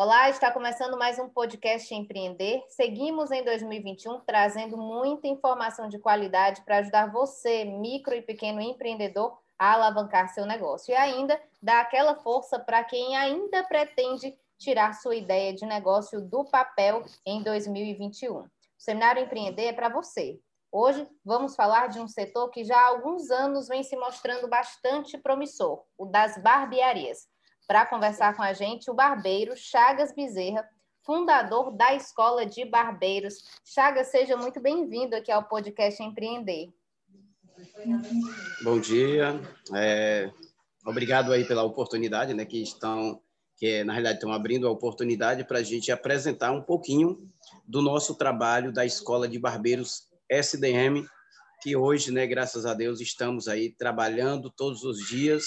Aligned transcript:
Olá, 0.00 0.30
está 0.30 0.52
começando 0.52 0.96
mais 0.96 1.18
um 1.18 1.28
podcast 1.28 1.92
Empreender. 1.92 2.62
Seguimos 2.68 3.32
em 3.32 3.42
2021 3.42 4.20
trazendo 4.20 4.76
muita 4.76 5.26
informação 5.26 5.88
de 5.88 5.98
qualidade 5.98 6.62
para 6.62 6.76
ajudar 6.76 7.10
você, 7.10 7.64
micro 7.64 8.14
e 8.14 8.22
pequeno 8.22 8.60
empreendedor, 8.60 9.36
a 9.58 9.72
alavancar 9.72 10.28
seu 10.28 10.46
negócio 10.46 10.92
e 10.92 10.94
ainda 10.94 11.36
dar 11.60 11.80
aquela 11.80 12.14
força 12.14 12.60
para 12.60 12.84
quem 12.84 13.16
ainda 13.16 13.64
pretende 13.64 14.38
tirar 14.56 14.92
sua 14.92 15.16
ideia 15.16 15.52
de 15.52 15.66
negócio 15.66 16.20
do 16.20 16.44
papel 16.44 17.02
em 17.26 17.42
2021. 17.42 18.42
O 18.42 18.48
Seminário 18.78 19.24
Empreender 19.24 19.64
é 19.64 19.72
para 19.72 19.88
você. 19.88 20.38
Hoje 20.70 21.08
vamos 21.24 21.56
falar 21.56 21.88
de 21.88 21.98
um 21.98 22.06
setor 22.06 22.50
que 22.50 22.62
já 22.62 22.78
há 22.78 22.86
alguns 22.86 23.32
anos 23.32 23.66
vem 23.66 23.82
se 23.82 23.96
mostrando 23.96 24.46
bastante 24.46 25.18
promissor, 25.18 25.82
o 25.98 26.06
das 26.06 26.40
barbearias 26.40 27.26
para 27.68 27.84
conversar 27.84 28.34
com 28.34 28.42
a 28.42 28.54
gente 28.54 28.90
o 28.90 28.94
barbeiro 28.94 29.54
Chagas 29.54 30.10
Bezerra, 30.14 30.66
fundador 31.04 31.70
da 31.70 31.94
Escola 31.94 32.46
de 32.46 32.64
Barbeiros. 32.64 33.44
Chagas, 33.62 34.06
seja 34.06 34.38
muito 34.38 34.58
bem-vindo 34.58 35.14
aqui 35.14 35.30
ao 35.30 35.44
podcast 35.44 36.02
Empreender. 36.02 36.72
Bom 38.62 38.80
dia, 38.80 39.38
é, 39.74 40.30
obrigado 40.86 41.30
aí 41.30 41.44
pela 41.44 41.62
oportunidade, 41.62 42.32
né, 42.32 42.46
que 42.46 42.62
estão, 42.62 43.20
que 43.58 43.84
na 43.84 43.92
realidade 43.92 44.16
estão 44.16 44.32
abrindo 44.32 44.66
a 44.66 44.70
oportunidade 44.70 45.44
para 45.44 45.58
a 45.58 45.62
gente 45.62 45.92
apresentar 45.92 46.52
um 46.52 46.62
pouquinho 46.62 47.30
do 47.66 47.82
nosso 47.82 48.14
trabalho 48.14 48.72
da 48.72 48.86
Escola 48.86 49.28
de 49.28 49.38
Barbeiros 49.38 50.08
SDM, 50.30 51.06
que 51.60 51.76
hoje, 51.76 52.12
né, 52.12 52.26
graças 52.26 52.64
a 52.64 52.72
Deus, 52.72 52.98
estamos 52.98 53.46
aí 53.46 53.68
trabalhando 53.68 54.48
todos 54.48 54.84
os 54.84 55.06
dias 55.06 55.44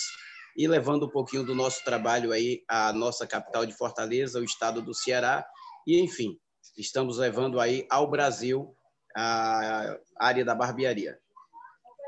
e 0.57 0.67
levando 0.67 1.05
um 1.05 1.09
pouquinho 1.09 1.43
do 1.43 1.55
nosso 1.55 1.83
trabalho 1.83 2.31
aí 2.31 2.63
à 2.67 2.91
nossa 2.93 3.25
capital 3.25 3.65
de 3.65 3.73
Fortaleza, 3.73 4.39
o 4.39 4.43
estado 4.43 4.81
do 4.81 4.93
Ceará, 4.93 5.45
e 5.85 5.99
enfim, 5.99 6.37
estamos 6.77 7.17
levando 7.17 7.59
aí 7.59 7.85
ao 7.89 8.09
Brasil 8.09 8.75
a 9.15 9.97
área 10.17 10.45
da 10.45 10.55
barbearia. 10.55 11.19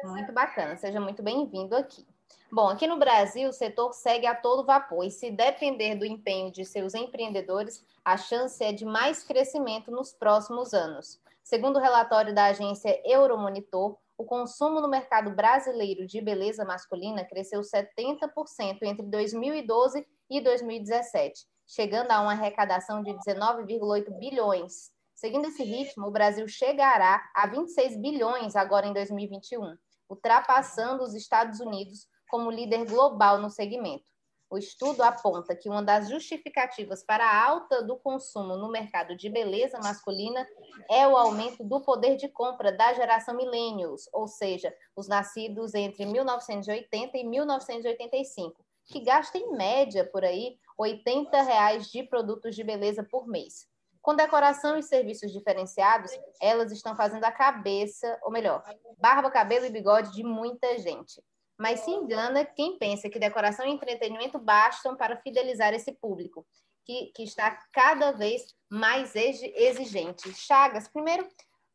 Muito 0.03 0.31
bacana, 0.31 0.75
seja 0.77 1.00
muito 1.00 1.23
bem-vindo 1.23 1.75
aqui. 1.75 2.05
Bom, 2.52 2.69
aqui 2.69 2.85
no 2.85 3.00
Brasil, 3.00 3.50
o 3.50 3.53
setor 3.53 3.94
segue 3.94 4.27
a 4.27 4.35
todo 4.35 4.66
vapor 4.66 5.03
e, 5.03 5.09
se 5.09 5.31
depender 5.31 5.95
do 5.95 6.05
empenho 6.05 6.52
de 6.52 6.63
seus 6.63 6.94
empreendedores, 6.94 7.83
a 8.05 8.16
chance 8.16 8.63
é 8.63 8.72
de 8.72 8.85
mais 8.85 9.23
crescimento 9.23 9.89
nos 9.89 10.13
próximos 10.13 10.73
anos. 10.73 11.19
Segundo 11.44 11.78
o 11.78 11.81
relatório 11.81 12.33
da 12.33 12.45
agência 12.45 13.02
Euromonitor, 13.03 13.97
o 14.17 14.25
consumo 14.25 14.80
no 14.80 14.88
mercado 14.88 15.36
brasileiro 15.36 16.06
de 16.06 16.22
beleza 16.22 16.64
masculina 16.64 17.25
cresceu 17.25 17.61
70% 17.61 18.78
entre 18.83 19.06
2012 19.08 20.06
e 20.30 20.42
2017, 20.42 21.45
chegando 21.68 22.12
a 22.12 22.22
uma 22.22 22.34
arrecadação 22.34 23.01
de 23.01 23.12
19,8 23.13 24.18
bilhões. 24.19 24.91
Seguindo 25.16 25.47
esse 25.47 25.63
ritmo, 25.63 26.07
o 26.07 26.12
Brasil 26.12 26.47
chegará 26.47 27.24
a 27.35 27.47
26 27.47 27.97
bilhões 28.00 28.56
agora 28.56 28.85
em 28.85 28.94
2021, 28.94 29.75
ultrapassando 30.09 31.03
os 31.03 31.13
Estados 31.13 31.59
Unidos 31.59 32.07
como 32.30 32.51
líder 32.51 32.85
global 32.85 33.40
no 33.40 33.50
segmento. 33.50 34.12
O 34.53 34.58
estudo 34.59 35.02
aponta 35.02 35.56
que 35.56 35.68
uma 35.68 35.81
das 35.81 36.09
justificativas 36.09 37.03
para 37.03 37.25
a 37.25 37.44
alta 37.44 37.81
do 37.81 37.97
consumo 37.97 38.56
no 38.56 38.69
mercado 38.69 39.16
de 39.16 39.28
beleza 39.28 39.80
masculina 39.80 40.47
é 40.91 41.08
o 41.08 41.18
aumento 41.18 41.64
do 41.64 41.81
poder 41.81 42.18
de 42.18 42.30
compra 42.30 42.72
da 42.72 42.94
geração 42.94 43.36
millennials, 43.36 44.08
ou 44.13 44.28
seja, 44.28 44.72
os 44.96 45.08
nascidos 45.08 45.74
entre 45.74 46.06
1980 46.06 47.18
e 47.18 47.24
1985, 47.24 48.63
que 48.86 49.00
gasta 49.00 49.40
em 49.40 49.53
média 49.53 50.06
por 50.06 50.24
aí 50.24 50.59
80 50.78 51.42
reais 51.42 51.88
de 51.88 52.03
produtos 52.03 52.56
de 52.56 52.63
beleza 52.63 53.03
por 53.03 53.28
mês. 53.28 53.68
Com 54.03 54.16
decoração 54.16 54.78
e 54.78 54.84
serviços 54.84 55.31
diferenciados, 55.31 56.12
elas 56.40 56.72
estão 56.72 56.96
fazendo 56.96 57.24
a 57.24 57.31
cabeça, 57.31 58.19
ou 58.22 58.30
melhor, 58.30 58.63
barba, 59.00 59.31
cabelo 59.31 59.66
e 59.66 59.72
bigode 59.72 60.12
de 60.12 60.24
muita 60.24 60.78
gente 60.78 61.24
mas 61.58 61.81
se 61.81 61.91
engana 61.91 62.46
quem 62.46 62.78
pensa 62.78 63.09
que 63.09 63.19
decoração 63.19 63.66
e 63.66 63.72
entretenimento 63.72 64.40
bastam 64.40 64.96
para 64.96 65.18
fidelizar 65.18 65.74
esse 65.74 65.91
público, 65.91 66.46
que, 66.86 67.12
que 67.16 67.24
está 67.24 67.58
cada 67.72 68.12
vez 68.12 68.56
mais 68.69 69.16
exigente. 69.16 70.34
Chagas, 70.34 70.88
primeiro, 70.88 71.28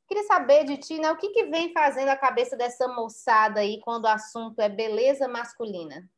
queria 0.07 0.25
saber 0.25 0.65
de 0.65 0.77
ti, 0.77 0.99
né, 0.99 1.11
o 1.11 1.17
que, 1.17 1.31
que 1.31 1.45
vem 1.47 1.73
fazendo 1.73 2.09
a 2.09 2.17
cabeça 2.17 2.57
dessa 2.57 2.89
moçada 2.89 3.61
aí 3.61 3.81
quando 3.81 4.05
o 4.05 4.09
assunto 4.09 4.61
é 4.61 4.69
beleza 4.69 5.29
masculina? 5.29 6.09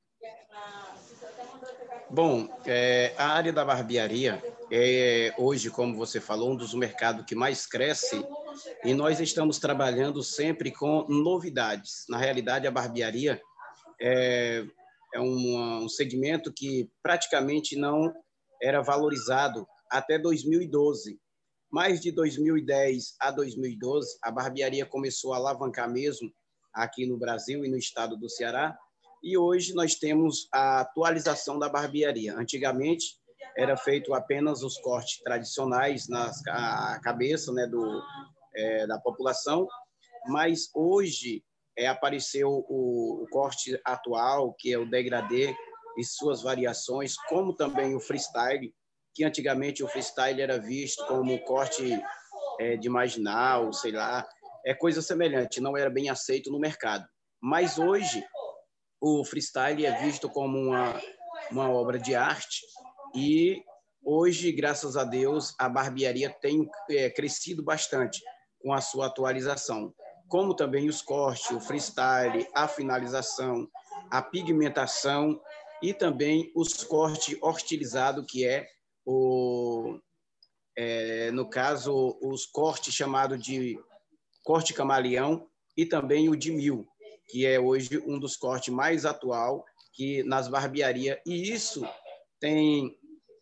Bom, 2.08 2.48
é, 2.66 3.14
a 3.16 3.28
área 3.28 3.52
da 3.52 3.64
barbearia 3.64 4.42
é 4.68 5.32
hoje, 5.38 5.70
como 5.70 5.96
você 5.96 6.20
falou, 6.20 6.50
um 6.50 6.56
dos 6.56 6.74
mercados 6.74 7.24
que 7.24 7.36
mais 7.36 7.66
cresce 7.66 8.26
e 8.84 8.92
nós 8.92 9.20
estamos 9.20 9.60
trabalhando 9.60 10.20
sempre 10.22 10.72
com 10.72 11.06
novidades. 11.08 12.04
Na 12.08 12.18
realidade, 12.18 12.66
a 12.66 12.70
barbearia 12.70 13.40
é, 14.00 14.64
é 15.14 15.20
um, 15.20 15.84
um 15.84 15.88
segmento 15.88 16.52
que 16.52 16.90
praticamente 17.02 17.76
não 17.76 18.12
era 18.62 18.80
valorizado 18.80 19.66
até 19.90 20.18
2012. 20.18 21.18
Mais 21.70 22.00
de 22.00 22.10
2010 22.10 23.14
a 23.20 23.30
2012, 23.30 24.18
a 24.22 24.30
barbearia 24.30 24.84
começou 24.84 25.32
a 25.32 25.36
alavancar 25.36 25.90
mesmo 25.90 26.32
aqui 26.72 27.06
no 27.06 27.18
Brasil 27.18 27.64
e 27.64 27.68
no 27.68 27.76
estado 27.76 28.16
do 28.16 28.28
Ceará. 28.28 28.76
E 29.22 29.36
hoje 29.36 29.74
nós 29.74 29.94
temos 29.94 30.48
a 30.52 30.80
atualização 30.80 31.58
da 31.58 31.68
barbearia. 31.68 32.34
Antigamente 32.36 33.18
era 33.56 33.76
feito 33.76 34.14
apenas 34.14 34.62
os 34.62 34.78
cortes 34.78 35.20
tradicionais 35.22 36.08
na 36.08 37.00
cabeça 37.02 37.52
né, 37.52 37.66
do, 37.66 38.02
é, 38.54 38.86
da 38.86 38.98
população, 38.98 39.66
mas 40.26 40.70
hoje 40.74 41.44
é, 41.80 41.86
apareceu 41.86 42.50
o, 42.68 43.22
o, 43.22 43.26
corte 43.30 43.80
atual, 43.86 44.52
que 44.52 44.70
é 44.70 44.78
o 44.78 44.84
degradê 44.84 45.54
e 45.96 46.04
suas 46.04 46.42
variações, 46.42 47.16
como 47.26 47.56
também 47.56 47.94
o 47.96 48.00
freestyle, 48.00 48.70
que 49.14 49.24
antigamente 49.24 49.82
o 49.82 49.88
freestyle 49.88 50.42
era 50.42 50.58
visto 50.58 51.04
como 51.06 51.42
corte 51.44 51.98
é, 52.60 52.76
de 52.76 52.88
marginal, 52.90 53.72
sei 53.72 53.92
lá, 53.92 54.28
é 54.66 54.74
coisa 54.74 55.00
semelhante, 55.00 55.58
não 55.58 55.74
era 55.74 55.88
bem 55.88 56.10
aceito 56.10 56.52
no 56.52 56.60
mercado. 56.60 57.06
Mas 57.42 57.78
hoje 57.78 58.22
o 59.00 59.24
freestyle 59.24 59.86
é 59.86 60.02
visto 60.02 60.28
como 60.28 60.58
uma, 60.58 61.00
uma 61.50 61.70
obra 61.70 61.98
de 61.98 62.14
arte 62.14 62.60
e 63.14 63.64
hoje, 64.04 64.52
graças 64.52 64.98
a 64.98 65.04
Deus, 65.04 65.54
a 65.58 65.66
barbearia 65.66 66.28
tem 66.28 66.68
é, 66.90 67.08
crescido 67.08 67.64
bastante 67.64 68.20
com 68.60 68.70
a 68.74 68.82
sua 68.82 69.06
atualização 69.06 69.94
como 70.30 70.54
também 70.54 70.88
os 70.88 71.02
cortes, 71.02 71.50
o 71.50 71.60
freestyle, 71.60 72.46
a 72.54 72.68
finalização, 72.68 73.68
a 74.08 74.22
pigmentação 74.22 75.40
e 75.82 75.92
também 75.92 76.52
os 76.54 76.84
cortes 76.84 77.36
hostilizados, 77.42 78.24
que 78.28 78.46
é 78.46 78.64
o, 79.04 79.98
é, 80.78 81.32
no 81.32 81.50
caso, 81.50 82.16
os 82.22 82.46
cortes 82.46 82.94
chamados 82.94 83.42
de 83.42 83.76
corte 84.44 84.72
camaleão 84.72 85.48
e 85.76 85.84
também 85.84 86.28
o 86.28 86.36
de 86.36 86.52
mil, 86.52 86.86
que 87.28 87.44
é 87.44 87.58
hoje 87.58 87.98
um 88.06 88.16
dos 88.16 88.36
cortes 88.36 88.72
mais 88.72 89.04
atual 89.04 89.64
que 89.92 90.22
nas 90.22 90.46
barbearias, 90.46 91.18
e 91.26 91.52
isso 91.52 91.84
tem 92.38 92.96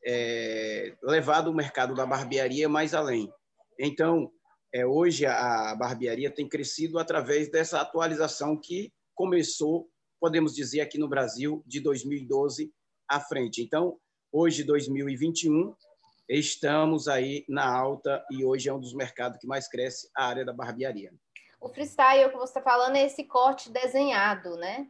é, 0.07 0.97
levado 1.03 1.51
o 1.51 1.55
mercado 1.55 1.95
da 1.95 2.07
barbearia 2.07 2.67
mais 2.67 2.95
além. 2.95 3.31
Então, 3.79 4.33
é, 4.73 4.85
hoje 4.87 5.25
a 5.27 5.75
barbearia 5.75 6.31
tem 6.31 6.49
crescido 6.49 6.99
através 6.99 7.51
dessa 7.51 7.81
atualização 7.81 8.57
que 8.57 8.93
começou, 9.15 9.89
podemos 10.21 10.55
dizer, 10.55 10.81
aqui 10.81 10.99
no 10.99 11.09
Brasil, 11.09 11.63
de 11.67 11.81
2012 11.81 12.73
à 13.09 13.21
frente. 13.21 13.63
Então, 13.63 13.99
hoje, 14.31 14.63
2021, 14.63 15.75
estamos 16.29 17.09
aí 17.09 17.45
na 17.49 17.67
alta 17.67 18.25
e 18.31 18.45
hoje 18.45 18.69
é 18.69 18.73
um 18.73 18.81
dos 18.81 18.95
mercados 18.95 19.39
que 19.39 19.47
mais 19.47 19.69
cresce 19.69 20.09
a 20.17 20.27
área 20.27 20.45
da 20.45 20.53
barbearia. 20.53 21.13
O 21.61 21.69
freestyle 21.69 22.31
que 22.31 22.37
você 22.37 22.59
está 22.59 22.63
falando 22.63 22.97
é 22.97 23.07
esse 23.07 23.25
corte 23.25 23.71
desenhado, 23.71 24.57
né? 24.57 24.87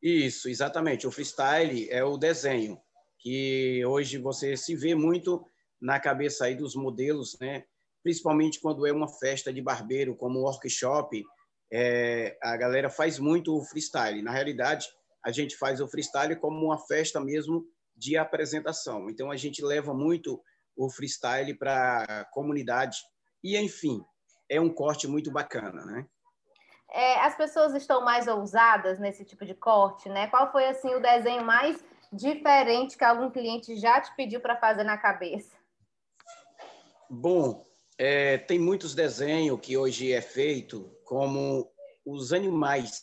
Isso, 0.00 0.48
exatamente. 0.48 1.06
O 1.06 1.10
freestyle 1.10 1.88
é 1.90 2.04
o 2.04 2.18
desenho, 2.18 2.80
que 3.18 3.84
hoje 3.86 4.18
você 4.18 4.56
se 4.56 4.76
vê 4.76 4.94
muito 4.94 5.44
na 5.80 5.98
cabeça 5.98 6.44
aí 6.44 6.54
dos 6.54 6.76
modelos, 6.76 7.36
né? 7.40 7.64
Principalmente 8.04 8.60
quando 8.60 8.86
é 8.86 8.92
uma 8.92 9.08
festa 9.08 9.52
de 9.52 9.62
barbeiro, 9.62 10.14
como 10.14 10.38
um 10.38 10.42
workshop, 10.42 11.24
é, 11.72 12.36
a 12.42 12.54
galera 12.56 12.90
faz 12.90 13.18
muito 13.18 13.56
o 13.56 13.64
freestyle. 13.64 14.22
Na 14.22 14.30
realidade, 14.30 14.86
a 15.24 15.32
gente 15.32 15.56
faz 15.56 15.80
o 15.80 15.88
freestyle 15.88 16.36
como 16.36 16.66
uma 16.66 16.78
festa 16.78 17.18
mesmo 17.18 17.66
de 17.96 18.16
apresentação. 18.18 19.08
Então, 19.08 19.30
a 19.30 19.36
gente 19.36 19.64
leva 19.64 19.94
muito 19.94 20.40
o 20.76 20.90
freestyle 20.90 21.54
para 21.54 22.02
a 22.02 22.24
comunidade. 22.26 22.98
E, 23.42 23.56
enfim, 23.56 24.04
é 24.50 24.60
um 24.60 24.68
corte 24.68 25.08
muito 25.08 25.32
bacana, 25.32 25.84
né? 25.86 26.06
É, 26.90 27.20
as 27.20 27.34
pessoas 27.34 27.74
estão 27.74 28.04
mais 28.04 28.28
ousadas 28.28 29.00
nesse 29.00 29.24
tipo 29.24 29.46
de 29.46 29.54
corte, 29.54 30.10
né? 30.10 30.26
Qual 30.26 30.52
foi, 30.52 30.66
assim, 30.66 30.94
o 30.94 31.00
desenho 31.00 31.42
mais 31.42 31.82
diferente 32.12 32.98
que 32.98 33.04
algum 33.04 33.30
cliente 33.30 33.76
já 33.76 33.98
te 33.98 34.14
pediu 34.14 34.40
para 34.40 34.56
fazer 34.56 34.84
na 34.84 34.98
cabeça? 34.98 35.56
Bom, 37.08 37.64
é, 37.98 38.38
tem 38.38 38.58
muitos 38.58 38.94
desenhos 38.94 39.60
que 39.60 39.76
hoje 39.76 40.12
é 40.12 40.20
feito 40.20 40.90
como 41.04 41.70
os 42.04 42.32
animais. 42.32 43.02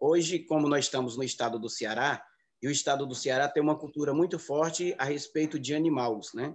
Hoje, 0.00 0.40
como 0.40 0.68
nós 0.68 0.86
estamos 0.86 1.16
no 1.16 1.22
estado 1.22 1.58
do 1.58 1.68
Ceará, 1.68 2.24
e 2.62 2.68
o 2.68 2.70
estado 2.70 3.06
do 3.06 3.14
Ceará 3.14 3.48
tem 3.48 3.62
uma 3.62 3.78
cultura 3.78 4.14
muito 4.14 4.38
forte 4.38 4.94
a 4.96 5.04
respeito 5.04 5.58
de 5.58 5.74
animais, 5.74 6.28
né? 6.32 6.54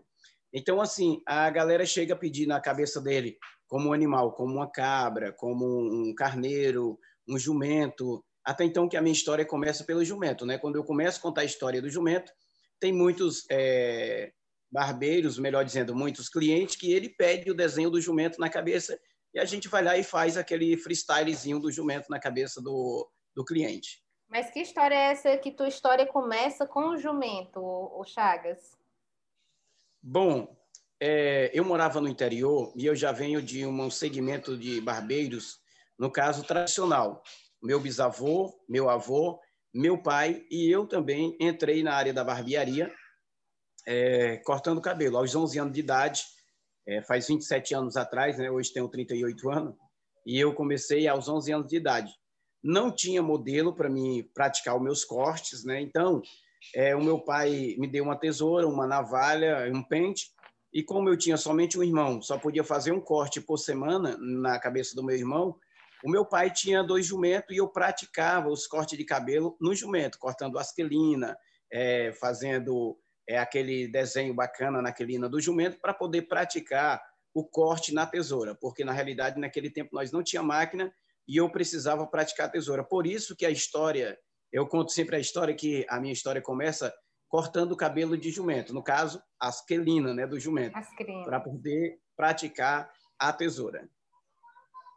Então, 0.53 0.79
assim, 0.79 1.21
a 1.25 1.49
galera 1.49 1.85
chega 1.85 2.13
a 2.13 2.17
pedir 2.17 2.47
na 2.47 2.61
cabeça 2.61 3.01
dele 3.01 3.37
como 3.67 3.89
um 3.89 3.93
animal, 3.93 4.33
como 4.33 4.53
uma 4.53 4.71
cabra, 4.71 5.33
como 5.33 5.65
um 5.65 6.15
carneiro, 6.15 6.97
um 7.27 7.37
jumento. 7.37 8.23
Até 8.45 8.63
então 8.63 8.87
que 8.87 8.95
a 8.95 9.01
minha 9.01 9.13
história 9.13 9.45
começa 9.45 9.83
pelo 9.83 10.05
jumento, 10.05 10.45
né? 10.45 10.57
Quando 10.57 10.77
eu 10.77 10.85
começo 10.85 11.19
a 11.19 11.21
contar 11.21 11.41
a 11.41 11.45
história 11.45 11.81
do 11.81 11.89
jumento, 11.89 12.31
tem 12.79 12.93
muitos 12.93 13.45
é, 13.51 14.31
barbeiros, 14.71 15.39
melhor 15.39 15.63
dizendo, 15.63 15.95
muitos 15.95 16.29
clientes 16.29 16.75
que 16.75 16.91
ele 16.91 17.09
pede 17.09 17.49
o 17.49 17.55
desenho 17.55 17.89
do 17.89 18.01
jumento 18.01 18.39
na 18.39 18.49
cabeça 18.49 18.99
e 19.33 19.39
a 19.39 19.45
gente 19.45 19.67
vai 19.67 19.83
lá 19.83 19.97
e 19.97 20.03
faz 20.03 20.37
aquele 20.37 20.75
freestylezinho 20.77 21.59
do 21.59 21.71
jumento 21.71 22.09
na 22.09 22.19
cabeça 22.19 22.61
do, 22.61 23.09
do 23.35 23.45
cliente. 23.45 24.03
Mas 24.27 24.49
que 24.49 24.59
história 24.59 24.95
é 24.95 25.11
essa 25.11 25.37
que 25.37 25.51
tua 25.51 25.67
história 25.67 26.05
começa 26.05 26.65
com 26.65 26.89
o 26.89 26.97
jumento, 26.97 27.59
o 27.59 28.03
Chagas? 28.03 28.77
Bom, 30.01 30.55
é, 30.99 31.51
eu 31.53 31.63
morava 31.63 32.01
no 32.01 32.07
interior 32.07 32.73
e 32.75 32.85
eu 32.85 32.95
já 32.95 33.11
venho 33.11 33.41
de 33.41 33.65
um 33.65 33.89
segmento 33.89 34.57
de 34.57 34.81
barbeiros, 34.81 35.59
no 35.97 36.11
caso 36.11 36.43
tradicional. 36.43 37.21
Meu 37.61 37.79
bisavô, 37.79 38.53
meu 38.67 38.89
avô, 38.89 39.39
meu 39.73 40.01
pai 40.01 40.45
e 40.49 40.69
eu 40.69 40.87
também 40.87 41.37
entrei 41.39 41.83
na 41.83 41.93
área 41.93 42.13
da 42.13 42.23
barbearia, 42.23 42.93
é, 43.87 44.35
cortando 44.37 44.81
cabelo. 44.81 45.17
Aos 45.17 45.33
11 45.33 45.59
anos 45.59 45.73
de 45.73 45.79
idade, 45.79 46.23
é, 46.85 47.01
faz 47.01 47.27
27 47.27 47.73
anos 47.73 47.95
atrás, 47.95 48.37
né? 48.37 48.51
hoje 48.51 48.73
tenho 48.73 48.89
38 48.89 49.49
anos, 49.49 49.75
e 50.25 50.37
eu 50.37 50.53
comecei 50.53 51.07
aos 51.07 51.29
11 51.29 51.53
anos 51.53 51.67
de 51.67 51.77
idade. 51.77 52.11
Não 52.61 52.93
tinha 52.93 53.23
modelo 53.23 53.73
para 53.73 53.89
mim 53.89 54.29
praticar 54.33 54.75
os 54.75 54.81
meus 54.81 55.05
cortes, 55.05 55.63
né? 55.63 55.81
então 55.81 56.21
é, 56.75 56.93
o 56.95 57.01
meu 57.01 57.19
pai 57.19 57.75
me 57.77 57.87
deu 57.87 58.03
uma 58.03 58.19
tesoura, 58.19 58.67
uma 58.67 58.85
navalha, 58.85 59.71
um 59.73 59.81
pente, 59.81 60.31
e 60.73 60.83
como 60.83 61.07
eu 61.07 61.17
tinha 61.17 61.37
somente 61.37 61.79
um 61.79 61.83
irmão, 61.83 62.21
só 62.21 62.37
podia 62.37 62.63
fazer 62.63 62.91
um 62.91 62.99
corte 62.99 63.39
por 63.39 63.57
semana 63.57 64.17
na 64.19 64.59
cabeça 64.59 64.93
do 64.95 65.03
meu 65.03 65.15
irmão, 65.15 65.57
o 66.03 66.11
meu 66.11 66.25
pai 66.25 66.51
tinha 66.51 66.83
dois 66.83 67.05
jumentos 67.05 67.55
e 67.55 67.57
eu 67.57 67.69
praticava 67.69 68.49
os 68.49 68.67
cortes 68.67 68.97
de 68.97 69.05
cabelo 69.05 69.57
no 69.61 69.73
jumento, 69.73 70.19
cortando 70.19 70.59
asquelina, 70.59 71.37
é, 71.71 72.11
fazendo 72.13 72.97
é, 73.27 73.37
aquele 73.37 73.87
desenho 73.87 74.33
bacana 74.33 74.81
na 74.81 74.91
quelina 74.91 75.27
do 75.27 75.39
jumento 75.41 75.79
para 75.79 75.93
poder 75.93 76.23
praticar 76.23 77.03
o 77.33 77.43
corte 77.43 77.93
na 77.93 78.05
tesoura, 78.05 78.55
porque 78.55 78.83
na 78.83 78.91
realidade 78.91 79.39
naquele 79.39 79.69
tempo 79.69 79.89
nós 79.93 80.11
não 80.11 80.23
tinha 80.23 80.41
máquina 80.41 80.91
e 81.27 81.37
eu 81.37 81.49
precisava 81.49 82.07
praticar 82.07 82.47
a 82.47 82.51
tesoura. 82.51 82.83
Por 82.83 83.05
isso 83.05 83.35
que 83.35 83.45
a 83.45 83.49
história 83.49 84.17
eu 84.51 84.65
conto 84.67 84.91
sempre 84.91 85.15
a 85.15 85.19
história 85.19 85.53
que 85.53 85.85
a 85.89 85.99
minha 85.99 86.13
história 86.13 86.41
começa 86.41 86.93
cortando 87.27 87.73
o 87.73 87.77
cabelo 87.77 88.17
de 88.17 88.29
jumento, 88.31 88.73
no 88.73 88.81
caso, 88.81 89.21
asquelina, 89.39 90.13
né, 90.13 90.25
do 90.25 90.39
jumento, 90.39 90.79
para 91.25 91.39
poder 91.39 91.99
praticar 92.15 92.89
a 93.19 93.33
tesoura. 93.33 93.89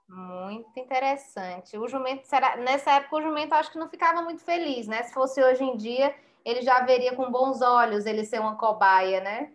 Muito 0.09 0.79
interessante. 0.79 1.77
O 1.77 1.87
jumento 1.89 2.27
será 2.27 2.57
nessa 2.57 2.93
época 2.93 3.17
o 3.17 3.23
jumento 3.23 3.53
acho 3.53 3.71
que 3.71 3.79
não 3.79 3.89
ficava 3.89 4.23
muito 4.23 4.43
feliz, 4.43 4.87
né? 4.89 5.05
Se 5.05 5.13
fosse 5.13 5.43
hoje 5.43 5.63
em 5.63 5.77
dia, 5.77 6.15
ele 6.45 6.63
já 6.63 6.85
veria 6.85 7.15
com 7.15 7.31
bons 7.31 7.61
olhos 7.63 8.07
ele 8.07 8.25
ser 8.25 8.41
uma 8.41 8.57
cobaia, 8.57 9.21
né? 9.21 9.53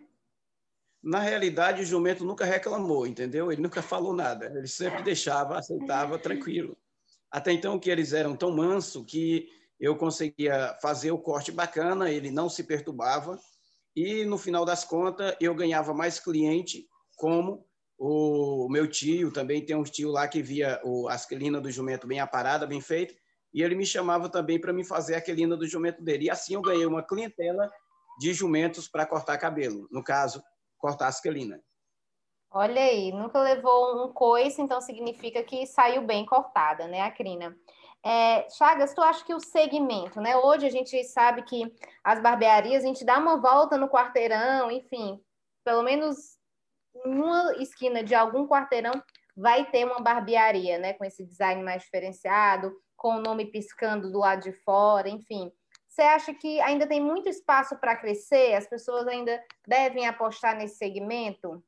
Na 1.02 1.20
realidade, 1.20 1.82
o 1.82 1.86
jumento 1.86 2.24
nunca 2.24 2.44
reclamou, 2.44 3.06
entendeu? 3.06 3.52
Ele 3.52 3.62
nunca 3.62 3.80
falou 3.82 4.12
nada. 4.12 4.46
Ele 4.46 4.66
sempre 4.66 5.02
deixava, 5.02 5.58
aceitava 5.58 6.18
tranquilo. 6.18 6.76
Até 7.30 7.52
então 7.52 7.78
que 7.78 7.90
eles 7.90 8.12
eram 8.12 8.34
tão 8.34 8.50
manso 8.50 9.04
que 9.04 9.48
eu 9.78 9.96
conseguia 9.96 10.76
fazer 10.80 11.10
o 11.10 11.18
corte 11.18 11.52
bacana, 11.52 12.10
ele 12.10 12.30
não 12.30 12.48
se 12.48 12.64
perturbava, 12.64 13.38
e 13.94 14.24
no 14.24 14.38
final 14.38 14.64
das 14.64 14.84
contas 14.84 15.36
eu 15.40 15.54
ganhava 15.54 15.92
mais 15.92 16.18
cliente, 16.18 16.86
como 17.16 17.66
o 17.98 18.68
meu 18.70 18.86
tio, 18.88 19.32
também 19.32 19.64
tem 19.64 19.76
um 19.76 19.82
tio 19.82 20.10
lá 20.10 20.28
que 20.28 20.42
via 20.42 20.80
o, 20.84 21.08
a 21.08 21.14
asquilina 21.14 21.60
do 21.60 21.70
jumento 21.70 22.06
bem 22.06 22.20
aparada, 22.20 22.66
bem 22.66 22.80
feita, 22.80 23.14
e 23.56 23.62
ele 23.62 23.74
me 23.74 23.86
chamava 23.86 24.28
também 24.28 24.60
para 24.60 24.70
me 24.70 24.84
fazer 24.84 25.14
a 25.14 25.18
aquelina 25.18 25.56
do 25.56 25.66
jumento 25.66 26.02
dele. 26.02 26.26
E 26.26 26.30
assim 26.30 26.52
eu 26.52 26.60
ganhei 26.60 26.84
uma 26.84 27.02
clientela 27.02 27.72
de 28.18 28.34
jumentos 28.34 28.86
para 28.86 29.06
cortar 29.06 29.38
cabelo, 29.38 29.88
no 29.90 30.04
caso, 30.04 30.42
cortar 30.76 31.06
a 31.06 31.08
asquilina. 31.08 31.58
Olha 32.50 32.82
aí, 32.82 33.10
nunca 33.12 33.40
levou 33.40 34.04
um 34.04 34.12
coice, 34.12 34.60
então 34.60 34.78
significa 34.82 35.42
que 35.42 35.66
saiu 35.66 36.02
bem 36.02 36.26
cortada, 36.26 36.86
né, 36.86 37.00
a 37.00 37.10
crina? 37.10 37.56
É, 38.04 38.46
Chagas, 38.50 38.92
tu 38.92 39.00
acha 39.00 39.24
que 39.24 39.34
o 39.34 39.40
segmento, 39.40 40.20
né? 40.20 40.36
Hoje 40.36 40.66
a 40.66 40.70
gente 40.70 41.02
sabe 41.04 41.42
que 41.42 41.74
as 42.04 42.20
barbearias, 42.20 42.84
a 42.84 42.86
gente 42.86 43.06
dá 43.06 43.18
uma 43.18 43.40
volta 43.40 43.78
no 43.78 43.88
quarteirão, 43.88 44.70
enfim, 44.70 45.18
pelo 45.64 45.82
menos 45.82 46.36
numa 47.06 47.54
esquina 47.56 48.04
de 48.04 48.14
algum 48.14 48.46
quarteirão 48.46 48.92
vai 49.36 49.70
ter 49.70 49.84
uma 49.84 50.00
barbearia, 50.00 50.78
né? 50.78 50.94
Com 50.94 51.04
esse 51.04 51.24
design 51.24 51.62
mais 51.62 51.82
diferenciado, 51.82 52.72
com 52.96 53.16
o 53.16 53.20
nome 53.20 53.46
piscando 53.46 54.10
do 54.10 54.18
lado 54.18 54.42
de 54.42 54.52
fora, 54.52 55.08
enfim. 55.08 55.52
Você 55.86 56.02
acha 56.02 56.34
que 56.34 56.60
ainda 56.60 56.86
tem 56.86 57.00
muito 57.00 57.28
espaço 57.28 57.76
para 57.78 57.96
crescer? 57.96 58.54
As 58.54 58.66
pessoas 58.66 59.06
ainda 59.06 59.42
devem 59.66 60.06
apostar 60.06 60.56
nesse 60.56 60.76
segmento? 60.76 61.62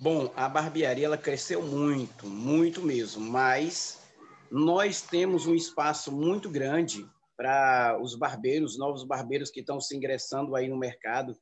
Bom, 0.00 0.32
a 0.34 0.48
barbearia 0.48 1.06
ela 1.06 1.18
cresceu 1.18 1.62
muito, 1.62 2.26
muito 2.26 2.82
mesmo, 2.82 3.24
mas 3.24 4.02
nós 4.50 5.00
temos 5.00 5.46
um 5.46 5.54
espaço 5.54 6.10
muito 6.10 6.50
grande 6.50 7.08
para 7.36 7.98
os 8.00 8.14
barbeiros, 8.14 8.78
novos 8.78 9.04
barbeiros 9.04 9.50
que 9.50 9.60
estão 9.60 9.80
se 9.80 9.96
ingressando 9.96 10.54
aí 10.54 10.68
no 10.68 10.76
mercado. 10.76 11.36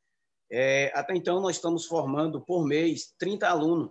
É, 0.50 0.93
até 0.95 1.14
então, 1.14 1.40
nós 1.40 1.57
estamos 1.57 1.87
formando 1.87 2.40
por 2.40 2.67
mês 2.67 3.14
30 3.19 3.49
alunos. 3.49 3.90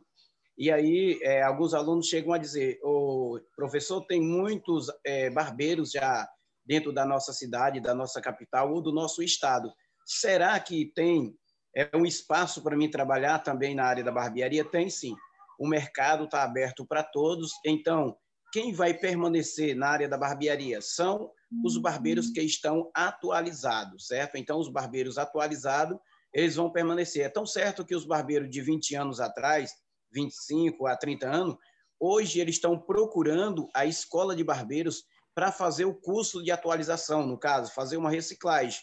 E 0.60 0.70
aí, 0.70 1.18
é, 1.24 1.42
alguns 1.42 1.74
alunos 1.74 2.08
chegam 2.08 2.34
a 2.34 2.38
dizer: 2.38 2.82
o 2.84 3.40
professor, 3.56 4.06
tem 4.06 4.22
muitos 4.22 4.88
é, 5.06 5.30
barbeiros 5.30 5.92
já 5.92 6.30
dentro 6.66 6.92
da 6.92 7.06
nossa 7.06 7.32
cidade, 7.32 7.80
da 7.80 7.96
nossa 7.96 8.20
capital 8.20 8.74
ou 8.74 8.82
do 8.82 8.92
nosso 8.92 9.24
estado. 9.24 9.72
Será 10.06 10.60
que 10.60 10.92
tem 10.94 11.34
é, 11.74 11.90
um 11.96 12.06
espaço 12.06 12.62
para 12.62 12.76
mim 12.76 12.92
trabalhar 12.92 13.40
também 13.40 13.74
na 13.74 13.86
área 13.86 14.04
da 14.04 14.12
barbearia? 14.12 14.66
Tem 14.66 14.90
sim. 14.90 15.16
O 15.58 15.66
mercado 15.66 16.26
está 16.26 16.44
aberto 16.44 16.86
para 16.86 17.04
todos. 17.04 17.54
Então, 17.66 18.18
quem 18.52 18.74
vai 18.74 18.94
permanecer 18.94 19.78
na 19.78 19.88
área 19.88 20.10
da 20.10 20.18
barbearia 20.18 20.82
são 20.82 21.32
os 21.64 21.78
barbeiros 21.78 22.28
uhum. 22.28 22.34
que 22.34 22.42
estão 22.42 22.92
atualizados, 22.94 24.08
certo? 24.08 24.36
Então, 24.36 24.60
os 24.60 24.68
barbeiros 24.68 25.18
atualizados, 25.18 25.98
eles 26.34 26.58
vão 26.58 26.70
permanecer. 26.70 27.26
É 27.26 27.30
tão 27.30 27.46
certo 27.46 27.86
que 27.86 27.96
os 27.96 28.06
barbeiros 28.06 28.50
de 28.50 28.62
20 28.62 28.96
anos 28.96 29.22
atrás, 29.22 29.72
25 30.12 30.88
a 30.88 30.96
30 30.96 31.28
anos, 31.28 31.56
hoje 32.00 32.40
eles 32.40 32.56
estão 32.56 32.80
procurando 32.80 33.68
a 33.76 33.86
escola 33.86 34.36
de 34.36 34.44
barbeiros 34.44 35.04
para 35.36 35.52
fazer 35.52 35.86
o 35.86 35.94
curso 35.94 36.44
de 36.44 36.52
atualização, 36.52 37.26
no 37.26 37.38
caso, 37.38 37.74
fazer 37.74 37.98
uma 37.98 38.10
reciclagem, 38.10 38.80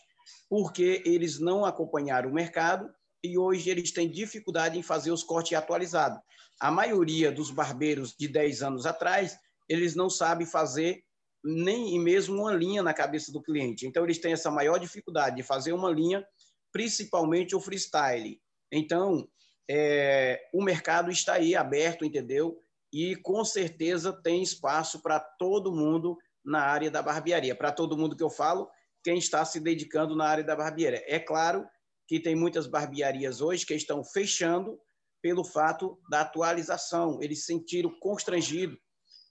porque 0.48 1.02
eles 1.04 1.38
não 1.38 1.64
acompanharam 1.64 2.30
o 2.30 2.34
mercado 2.34 2.88
e 3.22 3.36
hoje 3.36 3.70
eles 3.70 3.92
têm 3.92 4.10
dificuldade 4.10 4.78
em 4.78 4.82
fazer 4.82 5.10
os 5.10 5.22
cortes 5.22 5.56
atualizados. 5.56 6.18
A 6.60 6.70
maioria 6.70 7.30
dos 7.30 7.50
barbeiros 7.50 8.14
de 8.18 8.28
10 8.28 8.62
anos 8.62 8.86
atrás 8.86 9.38
eles 9.68 9.94
não 9.94 10.08
sabem 10.08 10.46
fazer 10.46 11.02
nem 11.44 11.98
mesmo 12.00 12.42
uma 12.42 12.52
linha 12.52 12.82
na 12.82 12.92
cabeça 12.92 13.30
do 13.30 13.42
cliente. 13.42 13.86
Então, 13.86 14.04
eles 14.04 14.18
têm 14.18 14.32
essa 14.32 14.50
maior 14.50 14.78
dificuldade 14.78 15.36
de 15.36 15.42
fazer 15.42 15.72
uma 15.72 15.90
linha, 15.90 16.26
principalmente 16.72 17.54
o 17.54 17.60
freestyle. 17.60 18.40
Então, 18.72 19.28
é, 19.68 20.48
o 20.52 20.62
mercado 20.62 21.10
está 21.10 21.34
aí 21.34 21.54
aberto, 21.54 22.04
entendeu? 22.04 22.60
E 22.92 23.16
com 23.16 23.44
certeza 23.44 24.12
tem 24.12 24.42
espaço 24.42 25.02
para 25.02 25.18
todo 25.18 25.74
mundo 25.74 26.16
na 26.44 26.60
área 26.60 26.90
da 26.90 27.02
barbearia. 27.02 27.54
Para 27.54 27.72
todo 27.72 27.98
mundo 27.98 28.16
que 28.16 28.22
eu 28.22 28.30
falo, 28.30 28.70
quem 29.02 29.18
está 29.18 29.44
se 29.44 29.60
dedicando 29.60 30.14
na 30.14 30.26
área 30.26 30.44
da 30.44 30.54
barbearia. 30.54 31.02
É 31.06 31.18
claro 31.18 31.66
que 32.06 32.20
tem 32.20 32.36
muitas 32.36 32.66
barbearias 32.66 33.40
hoje 33.40 33.66
que 33.66 33.74
estão 33.74 34.04
fechando 34.04 34.80
pelo 35.20 35.44
fato 35.44 35.98
da 36.08 36.20
atualização. 36.20 37.18
Eles 37.20 37.40
se 37.40 37.46
sentiram 37.46 37.90
constrangidos 37.98 38.78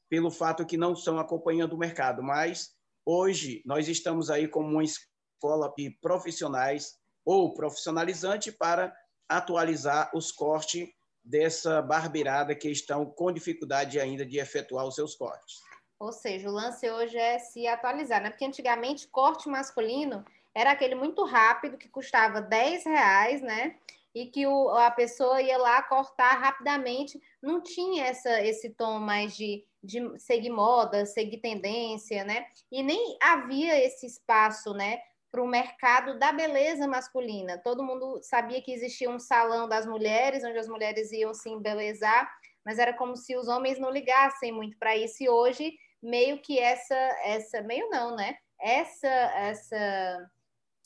pelo 0.09 0.29
fato 0.29 0.65
que 0.65 0.77
não 0.77 0.93
estão 0.93 1.17
acompanhando 1.17 1.73
o 1.73 1.77
mercado. 1.77 2.21
Mas 2.21 2.71
hoje 3.05 3.61
nós 3.65 3.87
estamos 3.87 4.29
aí 4.29 4.47
como 4.47 4.69
uma 4.69 4.83
escola 4.83 5.73
de 5.77 5.89
profissionais 6.01 6.93
ou 7.25 7.53
profissionalizante 7.53 8.51
para 8.51 8.93
atualizar 9.27 10.11
os 10.13 10.31
cortes 10.31 10.89
dessa 11.23 11.81
barbeirada 11.81 12.53
que 12.53 12.69
estão 12.69 13.05
com 13.05 13.31
dificuldade 13.31 13.99
ainda 13.99 14.25
de 14.25 14.37
efetuar 14.37 14.85
os 14.85 14.95
seus 14.95 15.15
cortes. 15.15 15.61
Ou 15.99 16.11
seja, 16.11 16.49
o 16.49 16.51
lance 16.51 16.89
hoje 16.89 17.17
é 17.17 17.39
se 17.39 17.65
atualizar, 17.67 18.21
né? 18.21 18.29
Porque 18.29 18.45
antigamente 18.45 19.07
corte 19.07 19.49
masculino 19.49 20.23
era 20.53 20.71
aquele 20.71 20.93
muito 20.93 21.23
rápido 21.23 21.77
que 21.77 21.89
custava 21.89 22.41
10 22.41 22.85
reais, 22.85 23.41
né? 23.41 23.75
E 24.13 24.27
que 24.27 24.45
o, 24.45 24.69
a 24.69 24.91
pessoa 24.91 25.41
ia 25.41 25.57
lá 25.57 25.81
cortar 25.83 26.37
rapidamente, 26.39 27.19
não 27.41 27.61
tinha 27.61 28.05
essa, 28.05 28.41
esse 28.41 28.69
tom 28.69 28.99
mais 28.99 29.35
de, 29.35 29.65
de 29.83 30.01
seguir 30.19 30.49
moda, 30.49 31.05
seguir 31.05 31.37
tendência, 31.37 32.23
né? 32.23 32.45
E 32.71 32.83
nem 32.83 33.17
havia 33.21 33.77
esse 33.83 34.05
espaço, 34.05 34.73
né? 34.73 34.99
Para 35.35 35.43
o 35.43 35.47
mercado 35.47 36.17
da 36.17 36.31
beleza 36.31 36.87
masculina. 36.87 37.57
Todo 37.57 37.83
mundo 37.83 38.21
sabia 38.23 38.61
que 38.61 38.71
existia 38.71 39.09
um 39.09 39.19
salão 39.19 39.67
das 39.67 39.85
mulheres, 39.85 40.45
onde 40.45 40.57
as 40.57 40.69
mulheres 40.69 41.11
iam 41.11 41.33
se 41.33 41.49
embelezar, 41.49 42.33
mas 42.63 42.79
era 42.79 42.93
como 42.93 43.17
se 43.17 43.35
os 43.35 43.49
homens 43.49 43.77
não 43.77 43.89
ligassem 43.89 44.53
muito 44.53 44.77
para 44.77 44.95
isso. 44.95 45.21
E 45.21 45.27
hoje 45.27 45.73
meio 46.01 46.41
que 46.41 46.57
essa, 46.57 46.95
essa 47.21 47.61
meio 47.61 47.89
não, 47.89 48.15
né? 48.15 48.37
Essa, 48.57 49.09
essa 49.09 50.31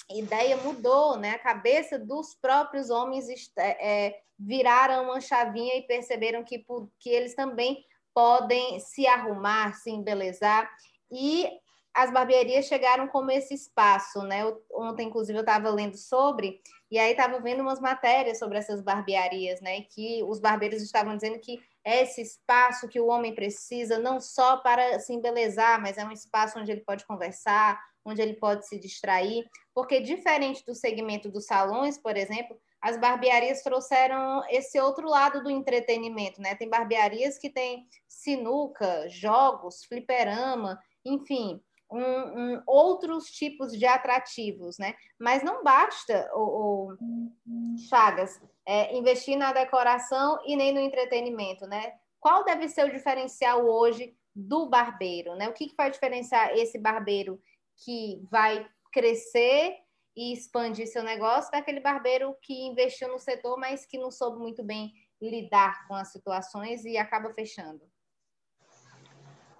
ideia 0.09 0.57
mudou, 0.57 1.15
né? 1.15 1.33
A 1.33 1.39
cabeça 1.39 1.99
dos 1.99 2.33
próprios 2.33 2.89
homens 2.89 3.27
é, 3.55 4.07
é, 4.07 4.19
viraram 4.39 5.03
uma 5.03 5.21
chavinha 5.21 5.75
e 5.75 5.83
perceberam 5.83 6.43
que, 6.43 6.65
que 6.99 7.11
eles 7.11 7.35
também 7.35 7.85
podem 8.15 8.79
se 8.79 9.05
arrumar, 9.05 9.75
se 9.75 9.91
embelezar. 9.91 10.67
E 11.11 11.51
as 11.93 12.11
barbearias 12.11 12.65
chegaram 12.65 13.07
como 13.07 13.31
esse 13.31 13.53
espaço, 13.53 14.21
né? 14.23 14.43
ontem, 14.71 15.07
inclusive, 15.07 15.37
eu 15.37 15.41
estava 15.41 15.69
lendo 15.69 15.97
sobre, 15.97 16.61
e 16.89 16.97
aí 16.97 17.11
estava 17.11 17.39
vendo 17.39 17.61
umas 17.61 17.79
matérias 17.79 18.39
sobre 18.39 18.57
essas 18.57 18.81
barbearias, 18.81 19.59
né? 19.61 19.81
Que 19.81 20.23
os 20.23 20.39
barbeiros 20.39 20.81
estavam 20.81 21.15
dizendo 21.15 21.39
que 21.39 21.59
é 21.83 22.03
esse 22.03 22.21
espaço 22.21 22.87
que 22.87 22.99
o 22.99 23.07
homem 23.07 23.33
precisa, 23.33 23.99
não 23.99 24.19
só 24.19 24.57
para 24.57 24.99
se 24.99 25.13
embelezar, 25.13 25.81
mas 25.81 25.97
é 25.97 26.05
um 26.05 26.11
espaço 26.11 26.59
onde 26.59 26.71
ele 26.71 26.81
pode 26.81 27.05
conversar, 27.05 27.79
onde 28.03 28.21
ele 28.21 28.33
pode 28.33 28.67
se 28.67 28.79
distrair, 28.79 29.45
porque 29.73 29.99
diferente 29.99 30.65
do 30.65 30.73
segmento 30.73 31.29
dos 31.29 31.45
salões, 31.45 31.97
por 31.97 32.15
exemplo, 32.17 32.57
as 32.81 32.97
barbearias 32.97 33.61
trouxeram 33.61 34.41
esse 34.49 34.79
outro 34.79 35.07
lado 35.07 35.43
do 35.43 35.49
entretenimento, 35.49 36.41
né? 36.41 36.55
Tem 36.55 36.69
barbearias 36.69 37.37
que 37.37 37.49
tem 37.49 37.85
sinuca, 38.07 39.07
jogos, 39.09 39.83
fliperama, 39.83 40.79
enfim, 41.03 41.61
um, 41.91 42.01
um, 42.01 42.63
outros 42.67 43.25
tipos 43.25 43.71
de 43.71 43.85
atrativos, 43.85 44.77
né? 44.77 44.95
Mas 45.19 45.43
não 45.43 45.63
basta, 45.63 46.29
o, 46.33 46.93
o 46.93 47.77
Chagas, 47.89 48.39
é, 48.65 48.95
investir 48.95 49.37
na 49.37 49.51
decoração 49.51 50.39
e 50.45 50.55
nem 50.55 50.73
no 50.73 50.79
entretenimento, 50.79 51.65
né? 51.65 51.93
Qual 52.19 52.43
deve 52.43 52.69
ser 52.69 52.85
o 52.85 52.91
diferencial 52.91 53.65
hoje 53.65 54.15
do 54.35 54.69
barbeiro, 54.69 55.35
né? 55.35 55.49
O 55.49 55.53
que, 55.53 55.67
que 55.67 55.75
vai 55.75 55.89
diferenciar 55.89 56.51
esse 56.53 56.77
barbeiro 56.77 57.41
que 57.83 58.21
vai 58.29 58.67
crescer 58.91 59.77
e 60.15 60.33
expandir 60.33 60.87
seu 60.87 61.03
negócio 61.03 61.51
daquele 61.51 61.79
barbeiro 61.79 62.35
que 62.41 62.67
investiu 62.67 63.07
no 63.07 63.19
setor, 63.19 63.57
mas 63.57 63.85
que 63.85 63.97
não 63.97 64.11
soube 64.11 64.37
muito 64.37 64.63
bem 64.63 64.93
lidar 65.21 65.87
com 65.87 65.95
as 65.95 66.11
situações 66.11 66.85
e 66.85 66.97
acaba 66.97 67.33
fechando? 67.33 67.81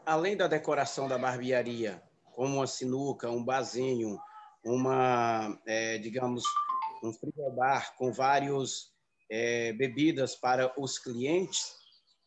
Além 0.05 0.35
da 0.35 0.47
decoração 0.47 1.07
da 1.07 1.17
barbearia, 1.17 2.01
como 2.39 2.55
uma 2.55 2.67
sinuca, 2.67 3.29
um 3.29 3.43
barzinho, 3.43 4.17
uma, 4.63 5.59
é, 5.67 5.97
digamos, 5.97 6.41
um 7.03 7.11
frigobar 7.11 7.93
com 7.97 8.13
vários 8.13 8.93
é, 9.29 9.73
bebidas 9.73 10.37
para 10.37 10.73
os 10.81 10.97
clientes, 10.97 11.75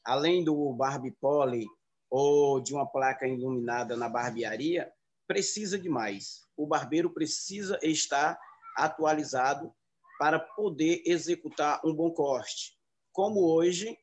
além 0.04 0.44
do 0.44 0.70
Barbie 0.74 1.16
Pole 1.18 1.66
ou 2.10 2.60
de 2.60 2.74
uma 2.74 2.84
placa 2.84 3.26
iluminada 3.26 3.96
na 3.96 4.06
barbearia, 4.06 4.92
precisa 5.26 5.78
de 5.78 5.88
mais. 5.88 6.42
O 6.58 6.66
barbeiro 6.66 7.08
precisa 7.08 7.78
estar 7.82 8.38
atualizado 8.76 9.72
para 10.18 10.38
poder 10.38 11.02
executar 11.06 11.80
um 11.82 11.94
bom 11.94 12.10
corte. 12.10 12.76
Como 13.12 13.46
hoje, 13.46 13.96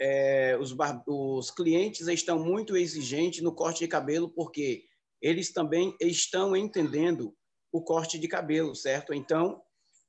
é, 0.00 0.56
os, 0.60 0.72
os 1.04 1.50
clientes 1.50 2.06
estão 2.06 2.38
muito 2.38 2.76
exigentes 2.76 3.42
no 3.42 3.52
corte 3.52 3.80
de 3.80 3.88
cabelo, 3.88 4.28
porque 4.28 4.87
eles 5.20 5.52
também 5.52 5.94
estão 6.00 6.56
entendendo 6.56 7.34
o 7.72 7.82
corte 7.82 8.18
de 8.18 8.28
cabelo, 8.28 8.74
certo? 8.74 9.12
Então, 9.12 9.60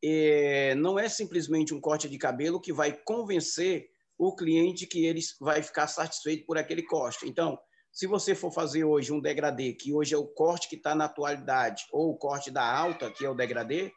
é, 0.03 0.75
não 0.75 0.97
é 0.97 1.09
simplesmente 1.09 1.73
um 1.73 1.81
corte 1.81 2.07
de 2.07 2.17
cabelo 2.17 2.61
que 2.61 2.71
vai 2.71 2.93
convencer 2.93 3.89
o 4.17 4.35
cliente 4.35 4.85
que 4.85 5.05
ele 5.05 5.21
vai 5.39 5.61
ficar 5.61 5.87
satisfeito 5.87 6.45
por 6.45 6.57
aquele 6.57 6.83
corte. 6.83 7.27
Então, 7.27 7.57
se 7.91 8.05
você 8.05 8.35
for 8.35 8.51
fazer 8.51 8.83
hoje 8.83 9.11
um 9.11 9.19
degradê, 9.19 9.73
que 9.73 9.93
hoje 9.93 10.13
é 10.13 10.17
o 10.17 10.27
corte 10.27 10.69
que 10.69 10.75
está 10.75 10.93
na 10.93 11.05
atualidade, 11.05 11.85
ou 11.91 12.11
o 12.11 12.17
corte 12.17 12.51
da 12.51 12.63
alta, 12.63 13.11
que 13.11 13.25
é 13.25 13.29
o 13.29 13.35
degradê, 13.35 13.91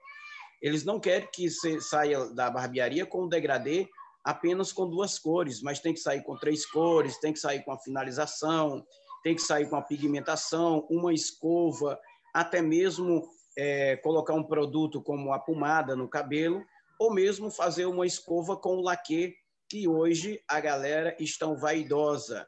eles 0.60 0.84
não 0.84 1.00
querem 1.00 1.28
que 1.32 1.50
você 1.50 1.80
saia 1.80 2.26
da 2.26 2.50
barbearia 2.50 3.04
com 3.04 3.24
o 3.24 3.28
degradê 3.28 3.88
apenas 4.24 4.72
com 4.72 4.88
duas 4.88 5.18
cores, 5.18 5.60
mas 5.60 5.80
tem 5.80 5.92
que 5.92 5.98
sair 5.98 6.22
com 6.22 6.38
três 6.38 6.64
cores, 6.64 7.18
tem 7.18 7.32
que 7.32 7.40
sair 7.40 7.64
com 7.64 7.72
a 7.72 7.78
finalização, 7.78 8.84
tem 9.22 9.34
que 9.34 9.42
sair 9.42 9.68
com 9.68 9.76
a 9.76 9.82
pigmentação, 9.82 10.86
uma 10.90 11.12
escova, 11.12 11.98
até 12.34 12.60
mesmo 12.60 13.28
é, 13.56 13.96
colocar 13.96 14.34
um 14.34 14.44
produto 14.44 15.02
como 15.02 15.32
a 15.32 15.38
pomada 15.38 15.94
no 15.94 16.08
cabelo, 16.08 16.64
ou 16.98 17.12
mesmo 17.12 17.50
fazer 17.50 17.86
uma 17.86 18.06
escova 18.06 18.56
com 18.56 18.76
o 18.76 18.82
laque, 18.82 19.34
que 19.68 19.88
hoje 19.88 20.42
a 20.48 20.60
galera 20.60 21.16
estão 21.18 21.56
vaidosa. 21.56 22.46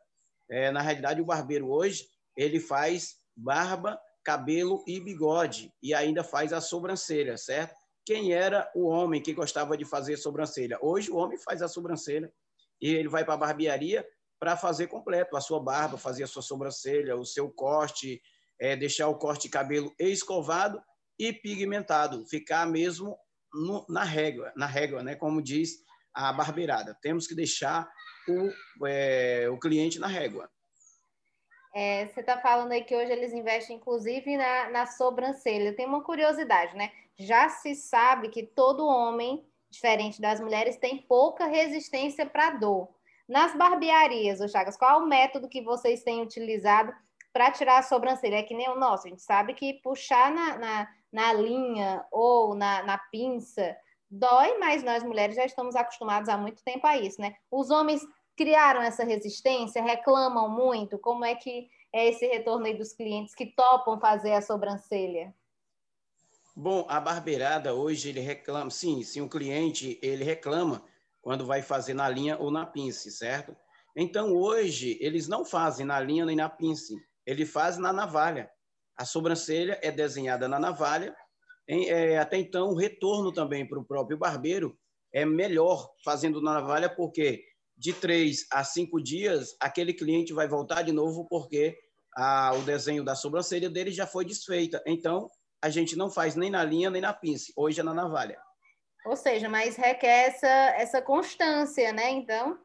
É, 0.50 0.70
na 0.70 0.80
realidade, 0.80 1.20
o 1.20 1.24
barbeiro 1.24 1.70
hoje, 1.70 2.06
ele 2.36 2.60
faz 2.60 3.16
barba, 3.36 3.98
cabelo 4.22 4.82
e 4.86 5.00
bigode, 5.00 5.72
e 5.82 5.94
ainda 5.94 6.22
faz 6.22 6.52
a 6.52 6.60
sobrancelha, 6.60 7.36
certo? 7.36 7.74
Quem 8.04 8.32
era 8.32 8.70
o 8.74 8.86
homem 8.86 9.22
que 9.22 9.32
gostava 9.32 9.76
de 9.76 9.84
fazer 9.84 10.16
sobrancelha? 10.18 10.78
Hoje 10.82 11.10
o 11.10 11.16
homem 11.16 11.38
faz 11.38 11.62
a 11.62 11.68
sobrancelha 11.68 12.30
e 12.80 12.90
ele 12.90 13.08
vai 13.08 13.24
para 13.24 13.34
a 13.34 13.38
barbearia 13.38 14.06
para 14.44 14.58
fazer 14.58 14.88
completo 14.88 15.38
a 15.38 15.40
sua 15.40 15.58
barba, 15.58 15.96
fazer 15.96 16.24
a 16.24 16.26
sua 16.26 16.42
sobrancelha, 16.42 17.16
o 17.16 17.24
seu 17.24 17.50
corte, 17.50 18.20
é, 18.60 18.76
deixar 18.76 19.08
o 19.08 19.16
corte 19.16 19.44
de 19.44 19.48
cabelo 19.48 19.90
escovado 19.98 20.82
e 21.18 21.32
pigmentado, 21.32 22.26
ficar 22.26 22.66
mesmo 22.66 23.18
no, 23.54 23.86
na 23.88 24.04
régua, 24.04 24.52
na 24.54 24.66
régua, 24.66 25.02
né? 25.02 25.14
Como 25.14 25.40
diz 25.40 25.82
a 26.12 26.30
barbeirada. 26.30 26.94
Temos 27.00 27.26
que 27.26 27.34
deixar 27.34 27.90
o, 28.28 28.86
é, 28.86 29.48
o 29.48 29.58
cliente 29.58 29.98
na 29.98 30.08
régua. 30.08 30.50
É, 31.74 32.06
você 32.08 32.20
está 32.20 32.38
falando 32.38 32.72
aí 32.72 32.84
que 32.84 32.94
hoje 32.94 33.12
eles 33.12 33.32
investem, 33.32 33.76
inclusive, 33.76 34.36
na, 34.36 34.68
na 34.68 34.84
sobrancelha. 34.84 35.74
Tem 35.74 35.86
uma 35.86 36.04
curiosidade, 36.04 36.76
né? 36.76 36.92
Já 37.18 37.48
se 37.48 37.74
sabe 37.74 38.28
que 38.28 38.42
todo 38.42 38.86
homem, 38.86 39.42
diferente 39.70 40.20
das 40.20 40.38
mulheres, 40.38 40.76
tem 40.76 40.98
pouca 40.98 41.46
resistência 41.46 42.26
para 42.26 42.50
dor. 42.50 42.93
Nas 43.28 43.56
barbearias, 43.56 44.40
o 44.40 44.48
Chagas, 44.48 44.76
qual 44.76 45.00
é 45.00 45.02
o 45.02 45.06
método 45.06 45.48
que 45.48 45.62
vocês 45.62 46.02
têm 46.02 46.22
utilizado 46.22 46.92
para 47.32 47.50
tirar 47.50 47.78
a 47.78 47.82
sobrancelha? 47.82 48.36
É 48.36 48.42
que 48.42 48.54
nem 48.54 48.68
o 48.68 48.78
nosso, 48.78 49.06
a 49.06 49.10
gente 49.10 49.22
sabe 49.22 49.54
que 49.54 49.74
puxar 49.82 50.30
na, 50.30 50.58
na, 50.58 50.88
na 51.10 51.32
linha 51.32 52.04
ou 52.12 52.54
na, 52.54 52.82
na 52.82 52.98
pinça 52.98 53.76
dói, 54.10 54.58
mas 54.58 54.82
nós 54.82 55.02
mulheres 55.02 55.36
já 55.36 55.44
estamos 55.44 55.74
acostumados 55.74 56.28
há 56.28 56.36
muito 56.36 56.62
tempo 56.62 56.86
a 56.86 56.96
isso, 56.98 57.20
né? 57.20 57.34
Os 57.50 57.70
homens 57.70 58.02
criaram 58.36 58.82
essa 58.82 59.04
resistência, 59.04 59.82
reclamam 59.82 60.48
muito. 60.48 60.98
Como 60.98 61.24
é 61.24 61.34
que 61.34 61.68
é 61.92 62.08
esse 62.08 62.26
retorno 62.26 62.66
aí 62.66 62.76
dos 62.76 62.92
clientes 62.92 63.34
que 63.34 63.46
topam 63.46 63.98
fazer 63.98 64.32
a 64.32 64.42
sobrancelha? 64.42 65.34
Bom, 66.54 66.86
a 66.88 67.00
barbeirada 67.00 67.74
hoje 67.74 68.10
ele 68.10 68.20
reclama, 68.20 68.70
sim, 68.70 69.02
sim, 69.02 69.20
o 69.20 69.28
cliente 69.28 69.98
ele 70.00 70.22
reclama 70.22 70.84
quando 71.24 71.46
vai 71.46 71.62
fazer 71.62 71.94
na 71.94 72.06
linha 72.06 72.36
ou 72.38 72.50
na 72.50 72.66
pince, 72.66 73.10
certo? 73.10 73.56
Então, 73.96 74.34
hoje, 74.34 74.98
eles 75.00 75.26
não 75.26 75.42
fazem 75.42 75.86
na 75.86 75.98
linha 75.98 76.26
nem 76.26 76.36
na 76.36 76.50
pince, 76.50 76.94
ele 77.26 77.46
faz 77.46 77.78
na 77.78 77.94
navalha. 77.94 78.50
A 78.94 79.06
sobrancelha 79.06 79.80
é 79.82 79.90
desenhada 79.90 80.46
na 80.46 80.60
navalha. 80.60 81.16
Em, 81.66 81.88
é, 81.88 82.18
até 82.18 82.36
então, 82.36 82.68
o 82.68 82.76
retorno 82.76 83.32
também 83.32 83.66
para 83.66 83.80
o 83.80 83.84
próprio 83.84 84.18
barbeiro 84.18 84.78
é 85.14 85.24
melhor 85.24 85.90
fazendo 86.04 86.42
na 86.42 86.54
navalha, 86.54 86.94
porque 86.94 87.42
de 87.74 87.94
três 87.94 88.46
a 88.52 88.62
cinco 88.62 89.02
dias, 89.02 89.56
aquele 89.58 89.94
cliente 89.94 90.34
vai 90.34 90.46
voltar 90.46 90.82
de 90.82 90.92
novo, 90.92 91.26
porque 91.26 91.74
a, 92.14 92.52
o 92.54 92.62
desenho 92.62 93.02
da 93.02 93.14
sobrancelha 93.14 93.70
dele 93.70 93.90
já 93.90 94.06
foi 94.06 94.26
desfeita. 94.26 94.82
Então, 94.86 95.30
a 95.62 95.70
gente 95.70 95.96
não 95.96 96.10
faz 96.10 96.36
nem 96.36 96.50
na 96.50 96.62
linha 96.62 96.90
nem 96.90 97.00
na 97.00 97.14
pince, 97.14 97.50
hoje 97.56 97.80
é 97.80 97.82
na 97.82 97.94
navalha. 97.94 98.38
Ou 99.04 99.16
seja, 99.16 99.48
mas 99.48 99.76
requer 99.76 100.28
essa, 100.28 100.48
essa 100.76 101.02
constância, 101.02 101.92
né? 101.92 102.10
Então. 102.10 102.58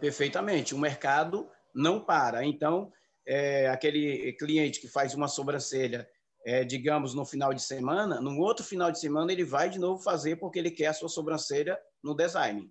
Perfeitamente. 0.00 0.74
O 0.74 0.78
mercado 0.78 1.50
não 1.74 2.00
para. 2.00 2.44
Então, 2.44 2.92
é, 3.26 3.68
aquele 3.68 4.32
cliente 4.34 4.80
que 4.80 4.88
faz 4.88 5.14
uma 5.14 5.28
sobrancelha, 5.28 6.08
é, 6.44 6.64
digamos, 6.64 7.14
no 7.14 7.24
final 7.24 7.52
de 7.52 7.62
semana, 7.62 8.20
no 8.20 8.38
outro 8.38 8.64
final 8.64 8.90
de 8.90 8.98
semana 8.98 9.32
ele 9.32 9.44
vai 9.44 9.68
de 9.68 9.78
novo 9.78 10.02
fazer 10.02 10.36
porque 10.36 10.58
ele 10.58 10.70
quer 10.70 10.86
a 10.86 10.92
sua 10.92 11.08
sobrancelha 11.08 11.78
no 12.02 12.14
design. 12.14 12.70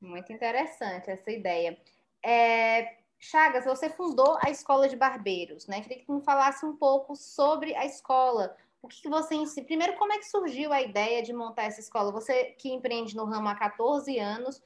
Muito 0.00 0.32
interessante 0.32 1.10
essa 1.10 1.30
ideia. 1.30 1.78
É, 2.22 2.96
Chagas, 3.18 3.64
você 3.64 3.88
fundou 3.88 4.36
a 4.42 4.50
Escola 4.50 4.88
de 4.88 4.96
Barbeiros, 4.96 5.66
né? 5.66 5.80
Queria 5.80 5.98
que 5.98 6.04
tu 6.04 6.20
falasse 6.20 6.66
um 6.66 6.76
pouco 6.76 7.16
sobre 7.16 7.74
a 7.74 7.86
escola. 7.86 8.54
O 8.84 8.86
que, 8.86 9.00
que 9.00 9.08
você? 9.08 9.34
Primeiro, 9.62 9.94
como 9.94 10.12
é 10.12 10.18
que 10.18 10.28
surgiu 10.28 10.70
a 10.70 10.82
ideia 10.82 11.22
de 11.22 11.32
montar 11.32 11.62
essa 11.62 11.80
escola? 11.80 12.12
Você 12.12 12.54
que 12.58 12.70
empreende 12.70 13.16
no 13.16 13.24
ramo 13.24 13.48
há 13.48 13.54
14 13.54 14.18
anos, 14.18 14.60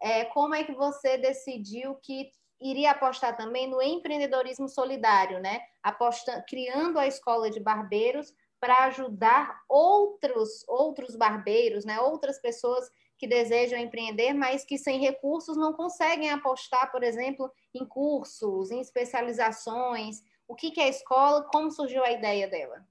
é, 0.00 0.24
como 0.26 0.54
é 0.54 0.62
que 0.62 0.72
você 0.72 1.18
decidiu 1.18 1.96
que 1.96 2.30
iria 2.60 2.92
apostar 2.92 3.36
também 3.36 3.68
no 3.68 3.82
empreendedorismo 3.82 4.68
solidário, 4.68 5.40
né? 5.40 5.60
Aposta, 5.82 6.40
criando 6.48 7.00
a 7.00 7.08
escola 7.08 7.50
de 7.50 7.58
barbeiros 7.58 8.32
para 8.60 8.84
ajudar 8.84 9.60
outros 9.68 10.64
outros 10.68 11.16
barbeiros, 11.16 11.84
né? 11.84 12.00
Outras 12.00 12.40
pessoas 12.40 12.88
que 13.18 13.26
desejam 13.26 13.76
empreender, 13.76 14.34
mas 14.34 14.64
que 14.64 14.78
sem 14.78 15.00
recursos 15.00 15.56
não 15.56 15.72
conseguem 15.72 16.30
apostar, 16.30 16.92
por 16.92 17.02
exemplo, 17.02 17.50
em 17.74 17.84
cursos, 17.84 18.70
em 18.70 18.80
especializações. 18.80 20.22
O 20.46 20.54
que, 20.54 20.70
que 20.70 20.80
é 20.80 20.84
a 20.84 20.88
escola? 20.88 21.42
Como 21.52 21.72
surgiu 21.72 22.04
a 22.04 22.12
ideia 22.12 22.46
dela? 22.46 22.86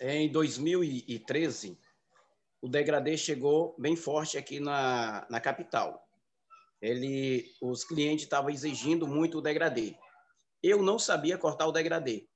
Em 0.00 0.30
2013, 0.30 1.78
o 2.60 2.68
degradê 2.68 3.16
chegou 3.16 3.74
bem 3.78 3.96
forte 3.96 4.36
aqui 4.36 4.60
na, 4.60 5.26
na 5.30 5.40
capital. 5.40 6.06
Ele, 6.82 7.50
os 7.62 7.82
clientes 7.82 8.24
estavam 8.24 8.50
exigindo 8.50 9.06
muito 9.06 9.38
o 9.38 9.40
degradê. 9.40 9.96
Eu 10.62 10.82
não 10.82 10.98
sabia 10.98 11.38
cortar 11.38 11.66
o 11.66 11.72
degradê. 11.72 12.28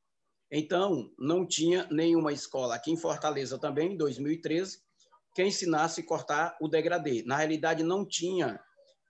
Então, 0.51 1.13
não 1.19 1.47
tinha 1.47 1.87
nenhuma 1.91 2.33
escola 2.33 2.75
aqui 2.75 2.91
em 2.91 2.97
Fortaleza 2.97 3.59
também, 3.59 3.93
em 3.93 3.97
2013, 3.97 4.83
que 5.35 5.45
ensinasse 5.45 6.01
a 6.01 6.07
cortar 6.07 6.57
o 6.61 6.67
degradê. 6.67 7.23
Na 7.25 7.37
realidade, 7.37 7.83
não 7.83 8.07
tinha 8.07 8.59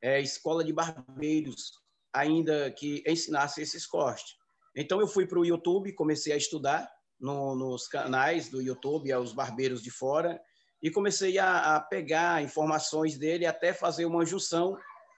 é, 0.03 0.21
escola 0.21 0.65
de 0.65 0.73
barbeiros 0.73 1.73
ainda 2.13 2.71
que 2.73 3.05
ensinasse 3.07 3.63
esses 3.63 3.87
cortes. 3.87 4.37
Então, 4.75 5.01
eu 5.01 5.07
fui 5.07 5.27
para 5.27 5.39
o 5.39 5.47
YouTube, 5.47 5.93
comecei 5.95 6.33
a 6.33 6.37
estudar 6.37 6.91
no, 7.21 7.55
nos 7.55 7.87
canais 7.87 8.49
do 8.49 8.63
YouTube, 8.63 9.13
aos 9.13 9.33
barbeiros 9.33 9.83
de 9.83 9.91
fora, 9.91 10.41
e 10.83 10.91
comecei 10.91 11.39
a, 11.39 11.77
a, 11.77 11.81
pegar 11.81 12.43
informações 12.43 13.19
dele 13.19 13.45
até 13.45 13.73
fazer 13.73 14.07
uma 14.07 14.25
junção 14.25 14.77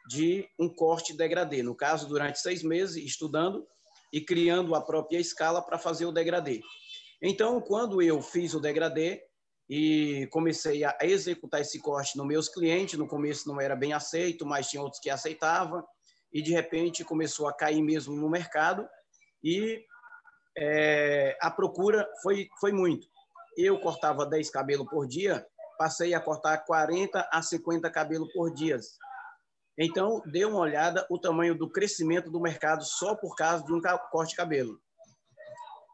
de 0.09 0.49
um 0.59 0.68
corte 0.68 1.16
degradê. 1.16 1.62
No 1.62 1.76
caso, 1.76 2.09
durante 2.09 2.40
seis 2.40 2.62
meses, 2.62 2.97
estudando 2.97 3.66
e 4.12 4.21
criando 4.21 4.75
a 4.75 4.80
própria 4.80 5.18
escala 5.18 5.62
para 5.62 5.78
fazer 5.78 6.04
o 6.04 6.12
degradê. 6.12 6.61
Então, 7.23 7.61
quando 7.61 8.02
eu 8.02 8.21
fiz 8.21 8.52
o 8.52 8.61
degradê, 8.61 9.23
e 9.75 10.26
comecei 10.30 10.85
a 10.85 10.94
executar 11.00 11.62
esse 11.62 11.80
corte 11.80 12.18
nos 12.18 12.26
meus 12.26 12.47
clientes. 12.47 12.99
No 12.99 13.06
começo 13.06 13.49
não 13.49 13.59
era 13.59 13.75
bem 13.75 13.94
aceito, 13.94 14.44
mas 14.44 14.68
tinha 14.68 14.82
outros 14.82 15.00
que 15.00 15.09
aceitavam. 15.09 15.82
E 16.30 16.42
de 16.42 16.52
repente 16.52 17.02
começou 17.04 17.49
a 17.49 17.54
cair 17.54 17.80
mesmo 17.80 18.14
no 18.14 18.28
mercado 18.28 18.87
e 19.42 19.82
é, 20.56 21.36
a 21.41 21.50
procura 21.50 22.08
foi, 22.23 22.49
foi 22.60 22.73
muito. 22.73 23.06
Eu 23.56 23.78
cortava 23.80 24.26
10 24.26 24.50
cabelos 24.50 24.88
por 24.88 25.06
dia, 25.06 25.47
passei 25.78 26.15
a 26.15 26.21
cortar 26.21 26.58
40 26.58 27.28
a 27.32 27.43
50 27.43 27.91
cabelos 27.91 28.32
por 28.32 28.52
dia. 28.52 28.78
Então, 29.78 30.23
dê 30.26 30.45
uma 30.45 30.58
olhada 30.58 31.06
o 31.10 31.19
tamanho 31.19 31.56
do 31.56 31.71
crescimento 31.71 32.30
do 32.30 32.41
mercado 32.41 32.84
só 32.84 33.15
por 33.15 33.34
causa 33.34 33.65
de 33.65 33.73
um 33.73 33.80
corte 34.10 34.30
de 34.30 34.36
cabelo. 34.36 34.78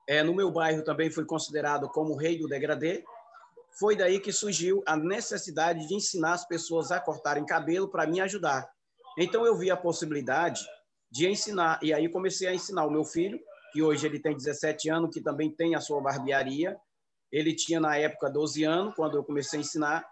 É, 0.09 0.23
no 0.23 0.35
meu 0.35 0.51
bairro 0.51 0.83
também 0.83 1.11
fui 1.11 1.25
considerado 1.25 1.89
como 1.91 2.15
o 2.15 2.17
rei 2.17 2.39
do 2.39 2.49
degradê, 2.49 3.05
foi 3.79 3.95
daí 3.95 4.19
que 4.19 4.33
surgiu 4.33 4.83
a 4.87 4.97
necessidade 4.97 5.87
de 5.87 5.95
ensinar 5.95 6.33
as 6.33 6.47
pessoas 6.47 6.91
a 6.91 6.99
cortarem 6.99 7.47
cabelo 7.47 7.89
para 7.89 8.07
me 8.07 8.21
ajudar. 8.21 8.69
Então 9.17 9.47
eu 9.47 9.57
vi 9.57 9.71
a 9.71 9.77
possibilidade 9.77 10.67
de 11.11 11.29
ensinar 11.29 11.79
e 11.83 11.93
aí 11.93 12.09
comecei 12.09 12.49
a 12.49 12.55
ensinar 12.55 12.87
o 12.87 12.91
meu 12.91 13.05
filho, 13.05 13.39
que 13.73 13.83
hoje 13.83 14.07
ele 14.07 14.21
tem 14.21 14.37
17 14.37 14.89
anos, 14.91 15.11
que 15.13 15.21
também 15.21 15.51
tem 15.51 15.75
a 15.75 15.81
sua 15.81 16.01
barbearia. 16.01 16.77
Ele 17.31 17.55
tinha 17.55 17.81
na 17.81 17.97
época 17.97 18.31
12 18.31 18.65
anos 18.65 18.95
quando 18.95 19.17
eu 19.17 19.25
comecei 19.25 19.59
a 19.59 19.63
ensinar. 19.63 20.07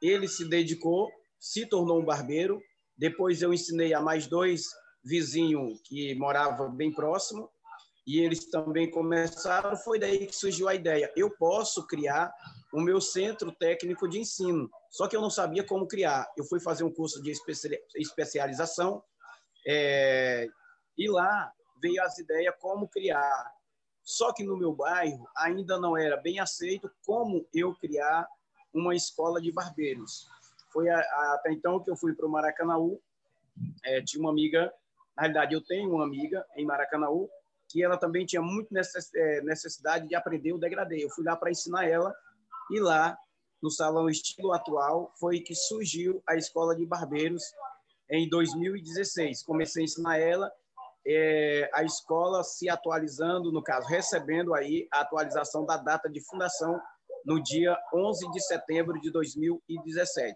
Ele 0.00 0.28
se 0.28 0.48
dedicou, 0.48 1.10
se 1.38 1.66
tornou 1.66 2.00
um 2.00 2.04
barbeiro. 2.04 2.60
Depois 2.96 3.42
eu 3.42 3.52
ensinei 3.52 3.94
a 3.94 4.00
mais 4.00 4.26
dois 4.26 4.64
vizinhos 5.04 5.80
que 5.84 6.14
moravam 6.16 6.74
bem 6.74 6.92
próximo 6.92 7.48
e 8.06 8.20
eles 8.20 8.50
também 8.50 8.90
começaram. 8.90 9.76
Foi 9.76 9.98
daí 9.98 10.26
que 10.26 10.34
surgiu 10.34 10.68
a 10.68 10.74
ideia. 10.74 11.12
Eu 11.16 11.30
posso 11.30 11.86
criar 11.86 12.32
o 12.72 12.80
meu 12.80 13.00
centro 13.00 13.52
técnico 13.52 14.08
de 14.08 14.18
ensino. 14.18 14.68
Só 14.90 15.06
que 15.06 15.16
eu 15.16 15.20
não 15.20 15.30
sabia 15.30 15.64
como 15.64 15.86
criar. 15.86 16.26
Eu 16.36 16.44
fui 16.44 16.60
fazer 16.60 16.84
um 16.84 16.92
curso 16.92 17.22
de 17.22 17.32
especialização 17.96 19.02
é, 19.66 20.46
e 20.96 21.10
lá 21.10 21.52
veio 21.80 22.02
as 22.02 22.18
ideias 22.18 22.54
como 22.60 22.88
criar. 22.88 23.52
Só 24.02 24.32
que 24.32 24.44
no 24.44 24.56
meu 24.56 24.72
bairro 24.72 25.28
ainda 25.36 25.78
não 25.78 25.96
era 25.96 26.16
bem 26.16 26.40
aceito 26.40 26.90
como 27.04 27.46
eu 27.52 27.74
criar 27.74 28.26
uma 28.72 28.94
escola 28.94 29.40
de 29.40 29.52
barbeiros. 29.52 30.26
Foi 30.72 30.88
a, 30.88 30.98
a, 30.98 31.34
até 31.34 31.52
então 31.52 31.82
que 31.82 31.90
eu 31.90 31.96
fui 31.96 32.14
para 32.14 32.26
o 32.26 32.30
Maracanaú. 32.30 33.00
É, 33.84 34.02
tinha 34.02 34.20
uma 34.20 34.30
amiga, 34.30 34.72
na 35.16 35.22
realidade 35.22 35.54
eu 35.54 35.64
tenho 35.64 35.92
uma 35.92 36.04
amiga 36.04 36.44
em 36.56 36.64
Maracanaú 36.64 37.28
que 37.68 37.82
ela 37.82 37.98
também 37.98 38.24
tinha 38.24 38.40
muito 38.40 38.74
é, 38.74 39.40
necessidade 39.42 40.08
de 40.08 40.14
aprender 40.14 40.52
o 40.52 40.58
degradê. 40.58 41.04
Eu 41.04 41.10
fui 41.10 41.24
lá 41.24 41.36
para 41.36 41.50
ensinar 41.50 41.86
ela 41.86 42.14
e 42.70 42.80
lá, 42.80 43.16
no 43.62 43.70
Salão 43.70 44.08
Estilo 44.08 44.52
Atual, 44.52 45.12
foi 45.18 45.40
que 45.40 45.54
surgiu 45.54 46.22
a 46.26 46.36
Escola 46.36 46.74
de 46.74 46.86
Barbeiros 46.86 47.42
em 48.10 48.28
2016. 48.28 49.42
Comecei 49.42 49.82
a 49.82 49.84
ensinar 49.84 50.18
ela, 50.18 50.50
é, 51.06 51.70
a 51.72 51.82
escola 51.82 52.42
se 52.42 52.68
atualizando, 52.68 53.52
no 53.52 53.62
caso, 53.62 53.88
recebendo 53.88 54.54
aí 54.54 54.86
a 54.92 55.00
atualização 55.00 55.64
da 55.64 55.76
data 55.76 56.08
de 56.08 56.20
fundação 56.26 56.78
no 57.24 57.42
dia 57.42 57.76
11 57.94 58.30
de 58.30 58.40
setembro 58.40 59.00
de 59.00 59.10
2017. 59.10 60.34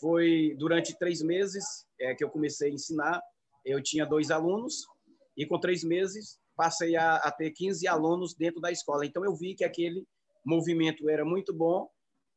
Foi 0.00 0.54
durante 0.58 0.96
três 0.98 1.22
meses 1.22 1.64
é, 2.00 2.14
que 2.14 2.22
eu 2.22 2.30
comecei 2.30 2.70
a 2.70 2.74
ensinar. 2.74 3.20
Eu 3.64 3.82
tinha 3.82 4.04
dois 4.04 4.30
alunos 4.30 4.86
e 5.36 5.46
com 5.46 5.58
três 5.58 5.82
meses 5.82 6.38
passei 6.56 6.96
a, 6.96 7.16
a 7.16 7.30
ter 7.30 7.50
15 7.50 7.86
alunos 7.86 8.34
dentro 8.34 8.60
da 8.60 8.70
escola. 8.70 9.04
Então 9.04 9.24
eu 9.24 9.34
vi 9.34 9.54
que 9.54 9.64
aquele 9.64 10.06
movimento 10.44 11.08
era 11.08 11.24
muito 11.24 11.52
bom 11.54 11.88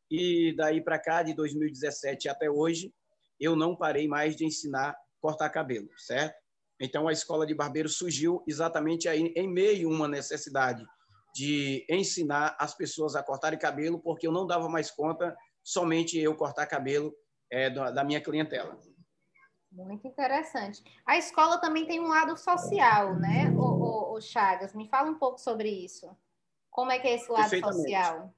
e 0.09 0.53
daí 0.55 0.81
para 0.81 0.97
cá, 0.97 1.21
de 1.21 1.33
2017 1.33 2.27
até 2.27 2.49
hoje, 2.49 2.91
eu 3.39 3.55
não 3.55 3.75
parei 3.75 4.07
mais 4.07 4.35
de 4.35 4.45
ensinar 4.45 4.95
cortar 5.21 5.49
cabelo, 5.49 5.89
certo? 5.97 6.35
Então 6.79 7.07
a 7.07 7.11
escola 7.11 7.45
de 7.45 7.53
barbeiro 7.53 7.89
surgiu 7.89 8.43
exatamente 8.47 9.07
aí 9.07 9.33
em 9.35 9.47
meio 9.47 9.89
a 9.89 9.93
uma 9.93 10.07
necessidade 10.07 10.85
de 11.35 11.85
ensinar 11.89 12.55
as 12.59 12.75
pessoas 12.75 13.15
a 13.15 13.23
cortarem 13.23 13.59
cabelo, 13.59 13.99
porque 13.99 14.25
eu 14.25 14.31
não 14.31 14.47
dava 14.47 14.67
mais 14.69 14.89
conta 14.89 15.35
somente 15.63 16.17
eu 16.17 16.35
cortar 16.35 16.65
cabelo 16.65 17.13
é, 17.51 17.69
da 17.69 18.03
minha 18.03 18.21
clientela. 18.21 18.79
Muito 19.71 20.07
interessante. 20.07 20.81
A 21.05 21.17
escola 21.17 21.59
também 21.59 21.85
tem 21.85 21.99
um 21.99 22.07
lado 22.07 22.35
social, 22.35 23.15
né, 23.15 23.51
o, 23.51 23.61
o, 23.61 24.13
o 24.15 24.21
Chagas? 24.21 24.73
Me 24.73 24.87
fala 24.89 25.09
um 25.09 25.19
pouco 25.19 25.39
sobre 25.39 25.69
isso. 25.69 26.09
Como 26.71 26.91
é 26.91 26.99
que 26.99 27.07
é 27.07 27.15
esse 27.15 27.31
lado 27.31 27.49
social? 27.49 28.33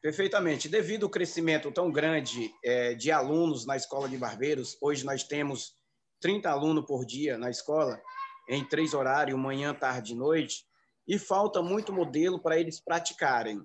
Perfeitamente. 0.00 0.68
Devido 0.68 1.06
ao 1.06 1.10
crescimento 1.10 1.70
tão 1.70 1.92
grande 1.92 2.52
é, 2.64 2.94
de 2.94 3.12
alunos 3.12 3.64
na 3.64 3.76
escola 3.76 4.08
de 4.08 4.16
barbeiros, 4.16 4.76
hoje 4.80 5.04
nós 5.04 5.22
temos 5.22 5.76
30 6.22 6.48
alunos 6.48 6.86
por 6.86 7.04
dia 7.04 7.36
na 7.36 7.50
escola, 7.50 8.00
em 8.48 8.64
três 8.64 8.94
horários, 8.94 9.38
manhã, 9.38 9.74
tarde 9.74 10.12
e 10.12 10.16
noite, 10.16 10.64
e 11.06 11.18
falta 11.18 11.60
muito 11.60 11.92
modelo 11.92 12.40
para 12.40 12.58
eles 12.58 12.80
praticarem. 12.80 13.60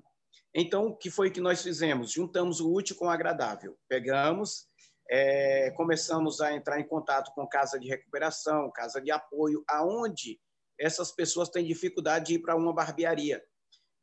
Então, 0.54 0.88
o 0.88 0.98
que 0.98 1.12
foi 1.12 1.30
que 1.30 1.40
nós 1.40 1.62
fizemos? 1.62 2.12
Juntamos 2.12 2.60
o 2.60 2.74
útil 2.74 2.96
com 2.96 3.06
o 3.06 3.10
agradável. 3.10 3.78
Pegamos, 3.88 4.68
é, 5.10 5.72
começamos 5.78 6.42
a 6.42 6.54
entrar 6.54 6.80
em 6.80 6.88
contato 6.88 7.32
com 7.36 7.48
casa 7.48 7.80
de 7.80 7.88
recuperação, 7.88 8.72
casa 8.72 9.00
de 9.00 9.12
apoio, 9.12 9.64
aonde 9.70 10.40
essas 10.80 11.12
pessoas 11.12 11.50
têm 11.50 11.64
dificuldade 11.64 12.26
de 12.26 12.34
ir 12.36 12.40
para 12.40 12.56
uma 12.56 12.74
barbearia 12.74 13.42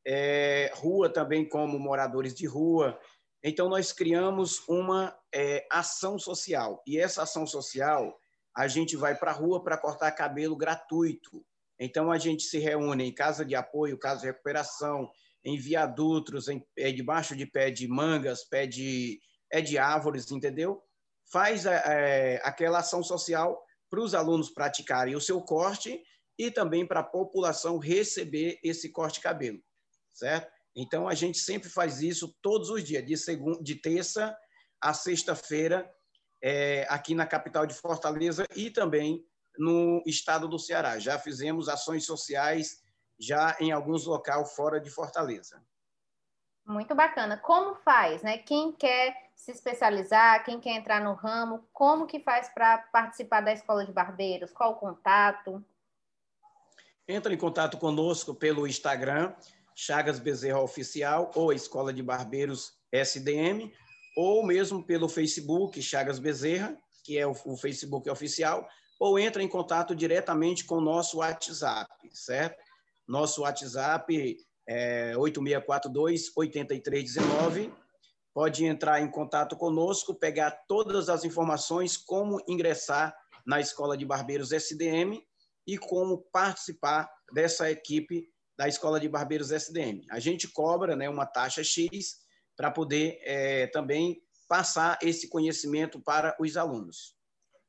é, 0.07 0.71
rua 0.75 1.09
também 1.09 1.49
como 1.49 1.79
moradores 1.79 2.35
de 2.35 2.47
rua. 2.47 2.99
Então, 3.43 3.69
nós 3.69 3.93
criamos 3.93 4.63
uma 4.69 5.17
é, 5.35 5.67
ação 5.71 6.19
social. 6.19 6.83
E 6.87 6.99
essa 6.99 7.23
ação 7.23 7.47
social, 7.47 8.17
a 8.57 8.69
gente 8.69 8.97
vai 8.97 9.17
para 9.17 9.31
a 9.31 9.35
rua 9.35 9.63
para 9.63 9.77
cortar 9.77 10.13
cabelo 10.13 10.57
gratuito. 10.57 11.45
Então, 11.79 12.11
a 12.11 12.19
gente 12.19 12.45
se 12.45 12.59
reúne 12.59 13.05
em 13.05 13.13
casa 13.13 13.45
de 13.45 13.55
apoio, 13.55 13.99
casa 13.99 14.21
de 14.21 14.27
recuperação, 14.27 15.11
em 15.45 15.59
viadutos, 15.59 16.49
em, 16.49 16.65
debaixo 16.95 17.37
de 17.37 17.47
pé 17.47 17.71
de 17.71 17.89
mangas, 17.89 18.45
pé 18.45 18.67
de, 18.67 19.21
é 19.51 19.61
de 19.61 19.77
árvores, 19.77 20.31
entendeu? 20.31 20.83
Faz 21.31 21.67
é, 21.67 22.41
aquela 22.45 22.79
ação 22.79 23.03
social 23.03 23.61
para 23.91 24.01
os 24.01 24.15
alunos 24.15 24.51
praticarem 24.51 25.15
o 25.15 25.21
seu 25.21 25.41
corte 25.41 26.01
e 26.39 26.51
também 26.51 26.87
para 26.87 27.01
a 27.01 27.05
população 27.05 27.79
receber 27.79 28.59
esse 28.63 28.91
corte 28.91 29.17
de 29.17 29.23
cabelo, 29.23 29.61
certo? 30.13 30.51
Então, 30.77 31.09
a 31.09 31.15
gente 31.15 31.39
sempre 31.39 31.69
faz 31.69 32.01
isso 32.01 32.35
todos 32.43 32.71
os 32.71 32.83
dias, 32.83 33.05
de, 33.05 33.17
segunda, 33.17 33.63
de 33.63 33.77
terça 33.77 34.37
a 34.81 34.93
sexta-feira, 34.93 35.89
é, 36.47 36.87
aqui 36.91 37.15
na 37.15 37.27
capital 37.27 37.65
de 37.65 37.73
Fortaleza 37.73 38.47
e 38.55 38.69
também 38.71 39.27
no 39.59 40.03
estado 40.05 40.47
do 40.47 40.59
Ceará. 40.59 40.99
Já 40.99 41.19
fizemos 41.19 41.71
ações 41.71 42.05
sociais 42.05 42.83
já 43.19 43.57
em 43.59 43.73
alguns 43.73 44.05
locais 44.05 44.55
fora 44.55 44.79
de 44.79 44.91
Fortaleza. 44.91 45.65
Muito 46.67 46.95
bacana. 46.95 47.39
Como 47.39 47.77
faz, 47.77 48.23
né? 48.23 48.37
Quem 48.37 48.73
quer 48.73 49.31
se 49.35 49.53
especializar, 49.53 50.45
quem 50.45 50.61
quer 50.61 50.73
entrar 50.77 51.03
no 51.03 51.15
ramo, 51.15 51.67
como 51.73 52.07
que 52.07 52.21
faz 52.21 52.51
para 52.51 52.77
participar 52.77 53.41
da 53.41 53.53
Escola 53.53 53.87
de 53.87 53.93
Barbeiros? 53.93 54.53
Qual 54.53 54.73
o 54.73 54.77
contato? 54.77 55.65
Entra 57.09 57.33
em 57.33 57.39
contato 57.39 57.79
conosco 57.79 58.35
pelo 58.35 58.67
Instagram, 58.67 59.35
Chagas 59.75 60.19
Bezerra 60.19 60.61
Oficial, 60.61 61.31
ou 61.35 61.55
Escola 61.55 61.93
de 61.93 62.03
Barbeiros 62.03 62.79
SDM, 62.93 63.73
ou 64.17 64.47
mesmo 64.47 64.85
pelo 64.85 65.09
Facebook, 65.09 65.81
Chagas 65.83 66.19
Bezerra, 66.19 66.77
que 67.03 67.19
é 67.19 67.27
o, 67.27 67.35
Facebook 67.57 68.09
oficial, 68.09 68.67
ou 68.99 69.19
entra 69.19 69.43
em 69.43 69.49
contato 69.49 69.95
diretamente 69.95 70.65
com 70.65 70.77
o 70.77 70.81
nosso 70.81 71.19
WhatsApp, 71.19 71.91
certo? 72.13 72.57
Nosso 73.07 73.43
WhatsApp 73.43 74.39
é 74.67 75.13
8642-8319. 75.15 77.71
Pode 78.33 78.65
entrar 78.65 79.03
em 79.03 79.11
contato 79.11 79.57
conosco, 79.57 80.15
pegar 80.15 80.53
todas 80.67 81.09
as 81.09 81.25
informações, 81.25 81.97
como 81.97 82.41
ingressar 82.49 83.15
na 83.47 83.61
Escola 83.61 83.97
de 83.97 84.07
Barbeiros 84.07 84.53
SDM 84.53 85.21
e 85.67 85.77
como 85.77 86.25
participar 86.33 87.11
dessa 87.33 87.71
equipe 87.71 88.29
da 88.57 88.69
Escola 88.69 88.99
de 88.99 89.09
Barbeiros 89.09 89.51
SDM. 89.51 90.07
A 90.11 90.19
gente 90.19 90.49
cobra 90.49 90.97
né, 90.97 91.09
uma 91.09 91.27
taxa 91.27 91.63
X 91.63 92.24
para 92.57 92.71
poder 92.71 93.19
é, 93.23 93.67
também 93.69 94.23
passar 94.49 94.99
esse 95.03 95.29
conhecimento 95.29 96.01
para 96.01 96.37
os 96.39 96.57
alunos. 96.57 97.17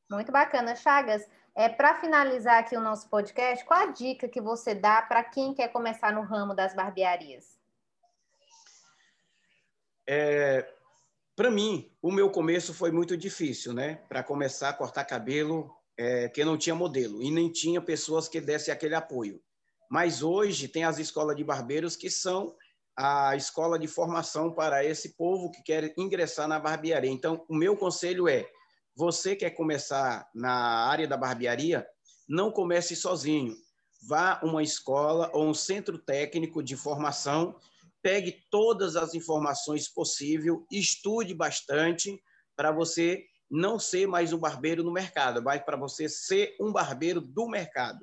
Muito 0.09 0.31
bacana, 0.31 0.75
Chagas. 0.75 1.23
É, 1.55 1.69
para 1.69 1.95
finalizar 1.95 2.59
aqui 2.59 2.75
o 2.75 2.81
nosso 2.81 3.09
podcast, 3.09 3.63
qual 3.63 3.79
a 3.79 3.91
dica 3.91 4.27
que 4.27 4.41
você 4.41 4.75
dá 4.75 5.01
para 5.01 5.23
quem 5.23 5.53
quer 5.53 5.69
começar 5.69 6.11
no 6.11 6.21
ramo 6.21 6.53
das 6.53 6.75
barbearias? 6.75 7.57
É, 10.07 10.69
para 11.35 11.49
mim, 11.49 11.91
o 12.01 12.11
meu 12.11 12.29
começo 12.29 12.73
foi 12.73 12.91
muito 12.91 13.15
difícil, 13.15 13.73
né? 13.73 13.95
Para 14.09 14.21
começar 14.21 14.69
a 14.69 14.73
cortar 14.73 15.05
cabelo, 15.05 15.73
é, 15.97 16.29
que 16.29 16.43
não 16.43 16.57
tinha 16.57 16.75
modelo 16.75 17.21
e 17.21 17.31
nem 17.31 17.49
tinha 17.49 17.81
pessoas 17.81 18.27
que 18.27 18.41
dessem 18.41 18.73
aquele 18.73 18.95
apoio. 18.95 19.41
Mas 19.89 20.21
hoje 20.21 20.67
tem 20.67 20.83
as 20.83 20.99
escolas 20.99 21.35
de 21.35 21.43
barbeiros 21.43 21.95
que 21.95 22.09
são 22.09 22.55
a 22.97 23.35
escola 23.35 23.77
de 23.77 23.87
formação 23.87 24.53
para 24.53 24.83
esse 24.83 25.15
povo 25.15 25.51
que 25.51 25.61
quer 25.61 25.93
ingressar 25.97 26.47
na 26.47 26.59
barbearia. 26.59 27.09
Então, 27.09 27.45
o 27.49 27.55
meu 27.55 27.75
conselho 27.75 28.27
é 28.27 28.49
você 28.95 29.35
quer 29.35 29.51
começar 29.51 30.29
na 30.33 30.87
área 30.87 31.07
da 31.07 31.17
barbearia, 31.17 31.85
não 32.27 32.51
comece 32.51 32.95
sozinho. 32.95 33.53
Vá 34.07 34.39
a 34.41 34.45
uma 34.45 34.63
escola 34.63 35.29
ou 35.33 35.45
um 35.45 35.53
centro 35.53 35.97
técnico 35.97 36.63
de 36.63 36.77
formação, 36.77 37.59
pegue 38.01 38.43
todas 38.49 38.95
as 38.95 39.13
informações 39.13 39.87
possíveis, 39.89 40.57
estude 40.71 41.33
bastante 41.33 42.21
para 42.55 42.71
você 42.71 43.25
não 43.49 43.77
ser 43.77 44.07
mais 44.07 44.31
um 44.31 44.37
barbeiro 44.37 44.83
no 44.83 44.91
mercado, 44.91 45.43
mas 45.43 45.61
para 45.63 45.75
você 45.75 46.07
ser 46.07 46.55
um 46.61 46.71
barbeiro 46.71 47.19
do 47.19 47.47
mercado. 47.47 47.99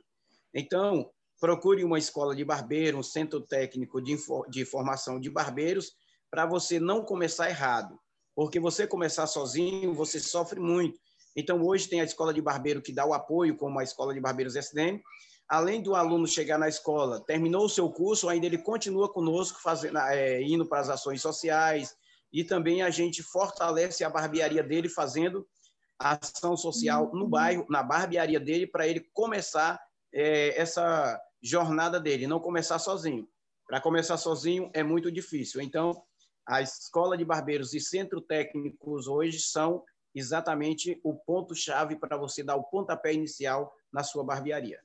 Então, 0.54 1.10
procure 1.42 1.82
uma 1.82 1.98
escola 1.98 2.36
de 2.36 2.44
barbeiro, 2.44 2.98
um 2.98 3.02
centro 3.02 3.40
técnico 3.40 4.00
de, 4.00 4.16
de 4.48 4.64
formação 4.64 5.18
de 5.18 5.28
barbeiros, 5.28 5.90
para 6.30 6.46
você 6.46 6.78
não 6.78 7.04
começar 7.04 7.50
errado 7.50 7.98
porque 8.34 8.58
você 8.58 8.86
começar 8.86 9.26
sozinho, 9.26 9.94
você 9.94 10.18
sofre 10.18 10.58
muito. 10.58 10.98
Então, 11.36 11.62
hoje 11.62 11.88
tem 11.88 12.00
a 12.00 12.04
escola 12.04 12.32
de 12.32 12.42
barbeiro 12.42 12.82
que 12.82 12.92
dá 12.92 13.06
o 13.06 13.14
apoio, 13.14 13.56
como 13.56 13.78
a 13.78 13.84
escola 13.84 14.12
de 14.12 14.20
barbeiros 14.20 14.56
SDM. 14.56 15.00
Além 15.48 15.82
do 15.82 15.94
aluno 15.94 16.26
chegar 16.26 16.58
na 16.58 16.68
escola, 16.68 17.22
terminou 17.26 17.64
o 17.64 17.68
seu 17.68 17.90
curso, 17.90 18.28
ainda 18.28 18.46
ele 18.46 18.58
continua 18.58 19.12
conosco, 19.12 19.60
fazendo, 19.62 19.98
é, 19.98 20.42
indo 20.42 20.66
para 20.66 20.80
as 20.80 20.88
ações 20.88 21.20
sociais, 21.20 21.94
e 22.32 22.42
também 22.42 22.82
a 22.82 22.88
gente 22.88 23.22
fortalece 23.22 24.02
a 24.02 24.10
barbearia 24.10 24.62
dele, 24.62 24.88
fazendo 24.88 25.46
ação 25.98 26.56
social 26.56 27.10
no 27.12 27.28
bairro, 27.28 27.66
na 27.68 27.82
barbearia 27.82 28.40
dele, 28.40 28.66
para 28.66 28.88
ele 28.88 29.06
começar 29.12 29.78
é, 30.12 30.58
essa 30.58 31.20
jornada 31.42 31.98
dele, 31.98 32.26
não 32.26 32.38
começar 32.38 32.78
sozinho. 32.78 33.28
Para 33.66 33.80
começar 33.80 34.16
sozinho 34.16 34.70
é 34.72 34.82
muito 34.82 35.10
difícil. 35.10 35.60
Então, 35.60 36.02
a 36.46 36.60
escola 36.60 37.16
de 37.16 37.24
barbeiros 37.24 37.74
e 37.74 37.80
centro 37.80 38.20
técnicos 38.20 39.08
hoje 39.08 39.40
são 39.40 39.84
exatamente 40.14 41.00
o 41.02 41.14
ponto-chave 41.14 41.96
para 41.96 42.16
você 42.16 42.42
dar 42.42 42.56
o 42.56 42.64
pontapé 42.64 43.12
inicial 43.12 43.74
na 43.92 44.02
sua 44.02 44.22
barbearia. 44.22 44.80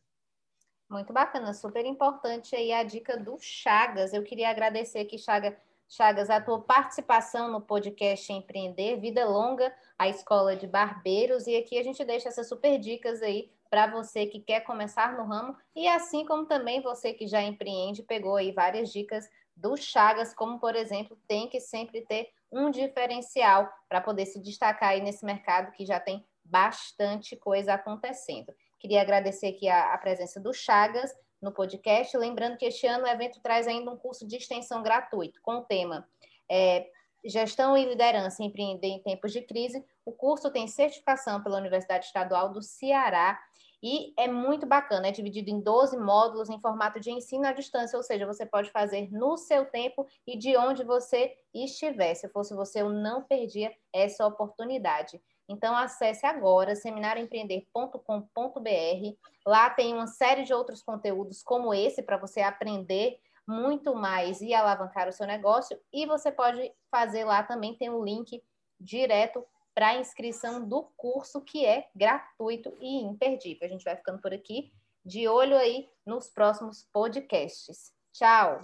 Muito 0.89 1.11
bacana, 1.11 1.53
super 1.53 1.85
importante 1.85 2.55
aí 2.55 2.71
a 2.71 2.81
dica 2.81 3.17
do 3.17 3.37
Chagas. 3.39 4.13
Eu 4.13 4.23
queria 4.23 4.49
agradecer 4.49 4.99
aqui, 4.99 5.17
Chaga, 5.17 5.57
Chagas, 5.89 6.29
a 6.29 6.39
tua 6.39 6.61
participação 6.61 7.51
no 7.51 7.59
podcast 7.59 8.31
Empreender, 8.31 8.97
Vida 8.97 9.25
Longa, 9.25 9.73
a 9.99 10.07
Escola 10.07 10.55
de 10.55 10.65
Barbeiros. 10.65 11.45
E 11.45 11.57
aqui 11.57 11.77
a 11.77 11.83
gente 11.83 12.05
deixa 12.05 12.29
essas 12.29 12.47
super 12.47 12.79
dicas 12.79 13.21
aí 13.21 13.51
para 13.69 13.87
você 13.87 14.25
que 14.25 14.39
quer 14.39 14.61
começar 14.61 15.17
no 15.17 15.25
ramo 15.25 15.55
e 15.75 15.87
assim 15.87 16.25
como 16.25 16.45
também 16.45 16.81
você 16.81 17.13
que 17.13 17.27
já 17.27 17.41
empreende, 17.41 18.03
pegou 18.03 18.35
aí 18.35 18.51
várias 18.51 18.91
dicas 18.91 19.29
do 19.55 19.75
Chagas, 19.75 20.33
como 20.33 20.59
por 20.59 20.75
exemplo, 20.75 21.17
tem 21.27 21.47
que 21.47 21.59
sempre 21.59 22.01
ter 22.01 22.29
um 22.51 22.69
diferencial 22.69 23.69
para 23.89 24.01
poder 24.01 24.25
se 24.25 24.41
destacar 24.41 24.89
aí 24.89 25.01
nesse 25.01 25.25
mercado 25.25 25.71
que 25.71 25.85
já 25.85 25.99
tem 25.99 26.25
bastante 26.43 27.35
coisa 27.35 27.73
acontecendo. 27.73 28.53
Queria 28.79 29.01
agradecer 29.01 29.47
aqui 29.47 29.67
a, 29.67 29.93
a 29.93 29.97
presença 29.97 30.39
do 30.39 30.53
Chagas 30.53 31.13
no 31.41 31.51
podcast, 31.51 32.15
lembrando 32.17 32.57
que 32.57 32.65
este 32.65 32.87
ano 32.87 33.03
o 33.03 33.07
evento 33.07 33.39
traz 33.41 33.67
ainda 33.67 33.91
um 33.91 33.97
curso 33.97 34.27
de 34.27 34.37
extensão 34.37 34.81
gratuito 34.81 35.39
com 35.41 35.57
o 35.57 35.63
tema 35.63 36.07
é, 36.49 36.87
Gestão 37.25 37.77
e 37.77 37.85
Liderança 37.85 38.43
Empreender 38.43 38.87
em 38.87 39.01
Tempos 39.01 39.31
de 39.31 39.41
Crise. 39.41 39.83
O 40.05 40.11
curso 40.11 40.49
tem 40.49 40.67
certificação 40.67 41.43
pela 41.43 41.57
Universidade 41.57 42.05
Estadual 42.05 42.51
do 42.51 42.61
Ceará 42.61 43.39
e 43.81 44.13
é 44.17 44.27
muito 44.27 44.65
bacana, 44.65 45.07
é 45.07 45.11
dividido 45.11 45.51
em 45.51 45.59
12 45.59 45.97
módulos 45.97 46.49
em 46.49 46.59
formato 46.59 46.99
de 46.99 47.11
ensino 47.11 47.45
à 47.45 47.53
distância, 47.53 47.95
ou 47.95 48.03
seja, 48.03 48.25
você 48.25 48.45
pode 48.45 48.71
fazer 48.71 49.11
no 49.11 49.37
seu 49.37 49.65
tempo 49.65 50.07
e 50.25 50.37
de 50.37 50.57
onde 50.57 50.83
você 50.83 51.35
estiver. 51.53 52.15
Se 52.15 52.27
fosse 52.29 52.55
você, 52.55 52.81
eu 52.81 52.89
não 52.89 53.23
perdia 53.23 53.71
essa 53.93 54.25
oportunidade. 54.25 55.21
Então, 55.47 55.77
acesse 55.77 56.25
agora 56.25 56.75
seminarioempreender.com.br. 56.75 59.17
Lá 59.45 59.69
tem 59.69 59.93
uma 59.93 60.07
série 60.07 60.43
de 60.43 60.53
outros 60.53 60.81
conteúdos 60.81 61.43
como 61.43 61.73
esse 61.73 62.01
para 62.01 62.17
você 62.17 62.41
aprender 62.41 63.19
muito 63.47 63.95
mais 63.95 64.41
e 64.41 64.53
alavancar 64.53 65.07
o 65.07 65.13
seu 65.13 65.25
negócio. 65.25 65.79
E 65.93 66.05
você 66.05 66.31
pode 66.31 66.71
fazer 66.91 67.23
lá 67.23 67.41
também, 67.43 67.77
tem 67.77 67.89
um 67.89 68.03
link 68.03 68.43
direto 68.79 69.45
para 69.73 69.89
a 69.89 69.97
inscrição 69.99 70.67
do 70.67 70.83
curso, 70.97 71.41
que 71.41 71.65
é 71.65 71.87
gratuito 71.95 72.75
e 72.81 73.03
imperdível. 73.03 73.67
A 73.67 73.71
gente 73.71 73.85
vai 73.85 73.95
ficando 73.95 74.19
por 74.19 74.33
aqui, 74.33 74.73
de 75.05 75.27
olho 75.27 75.55
aí 75.55 75.87
nos 76.05 76.29
próximos 76.29 76.87
podcasts. 76.91 77.93
Tchau! 78.11 78.59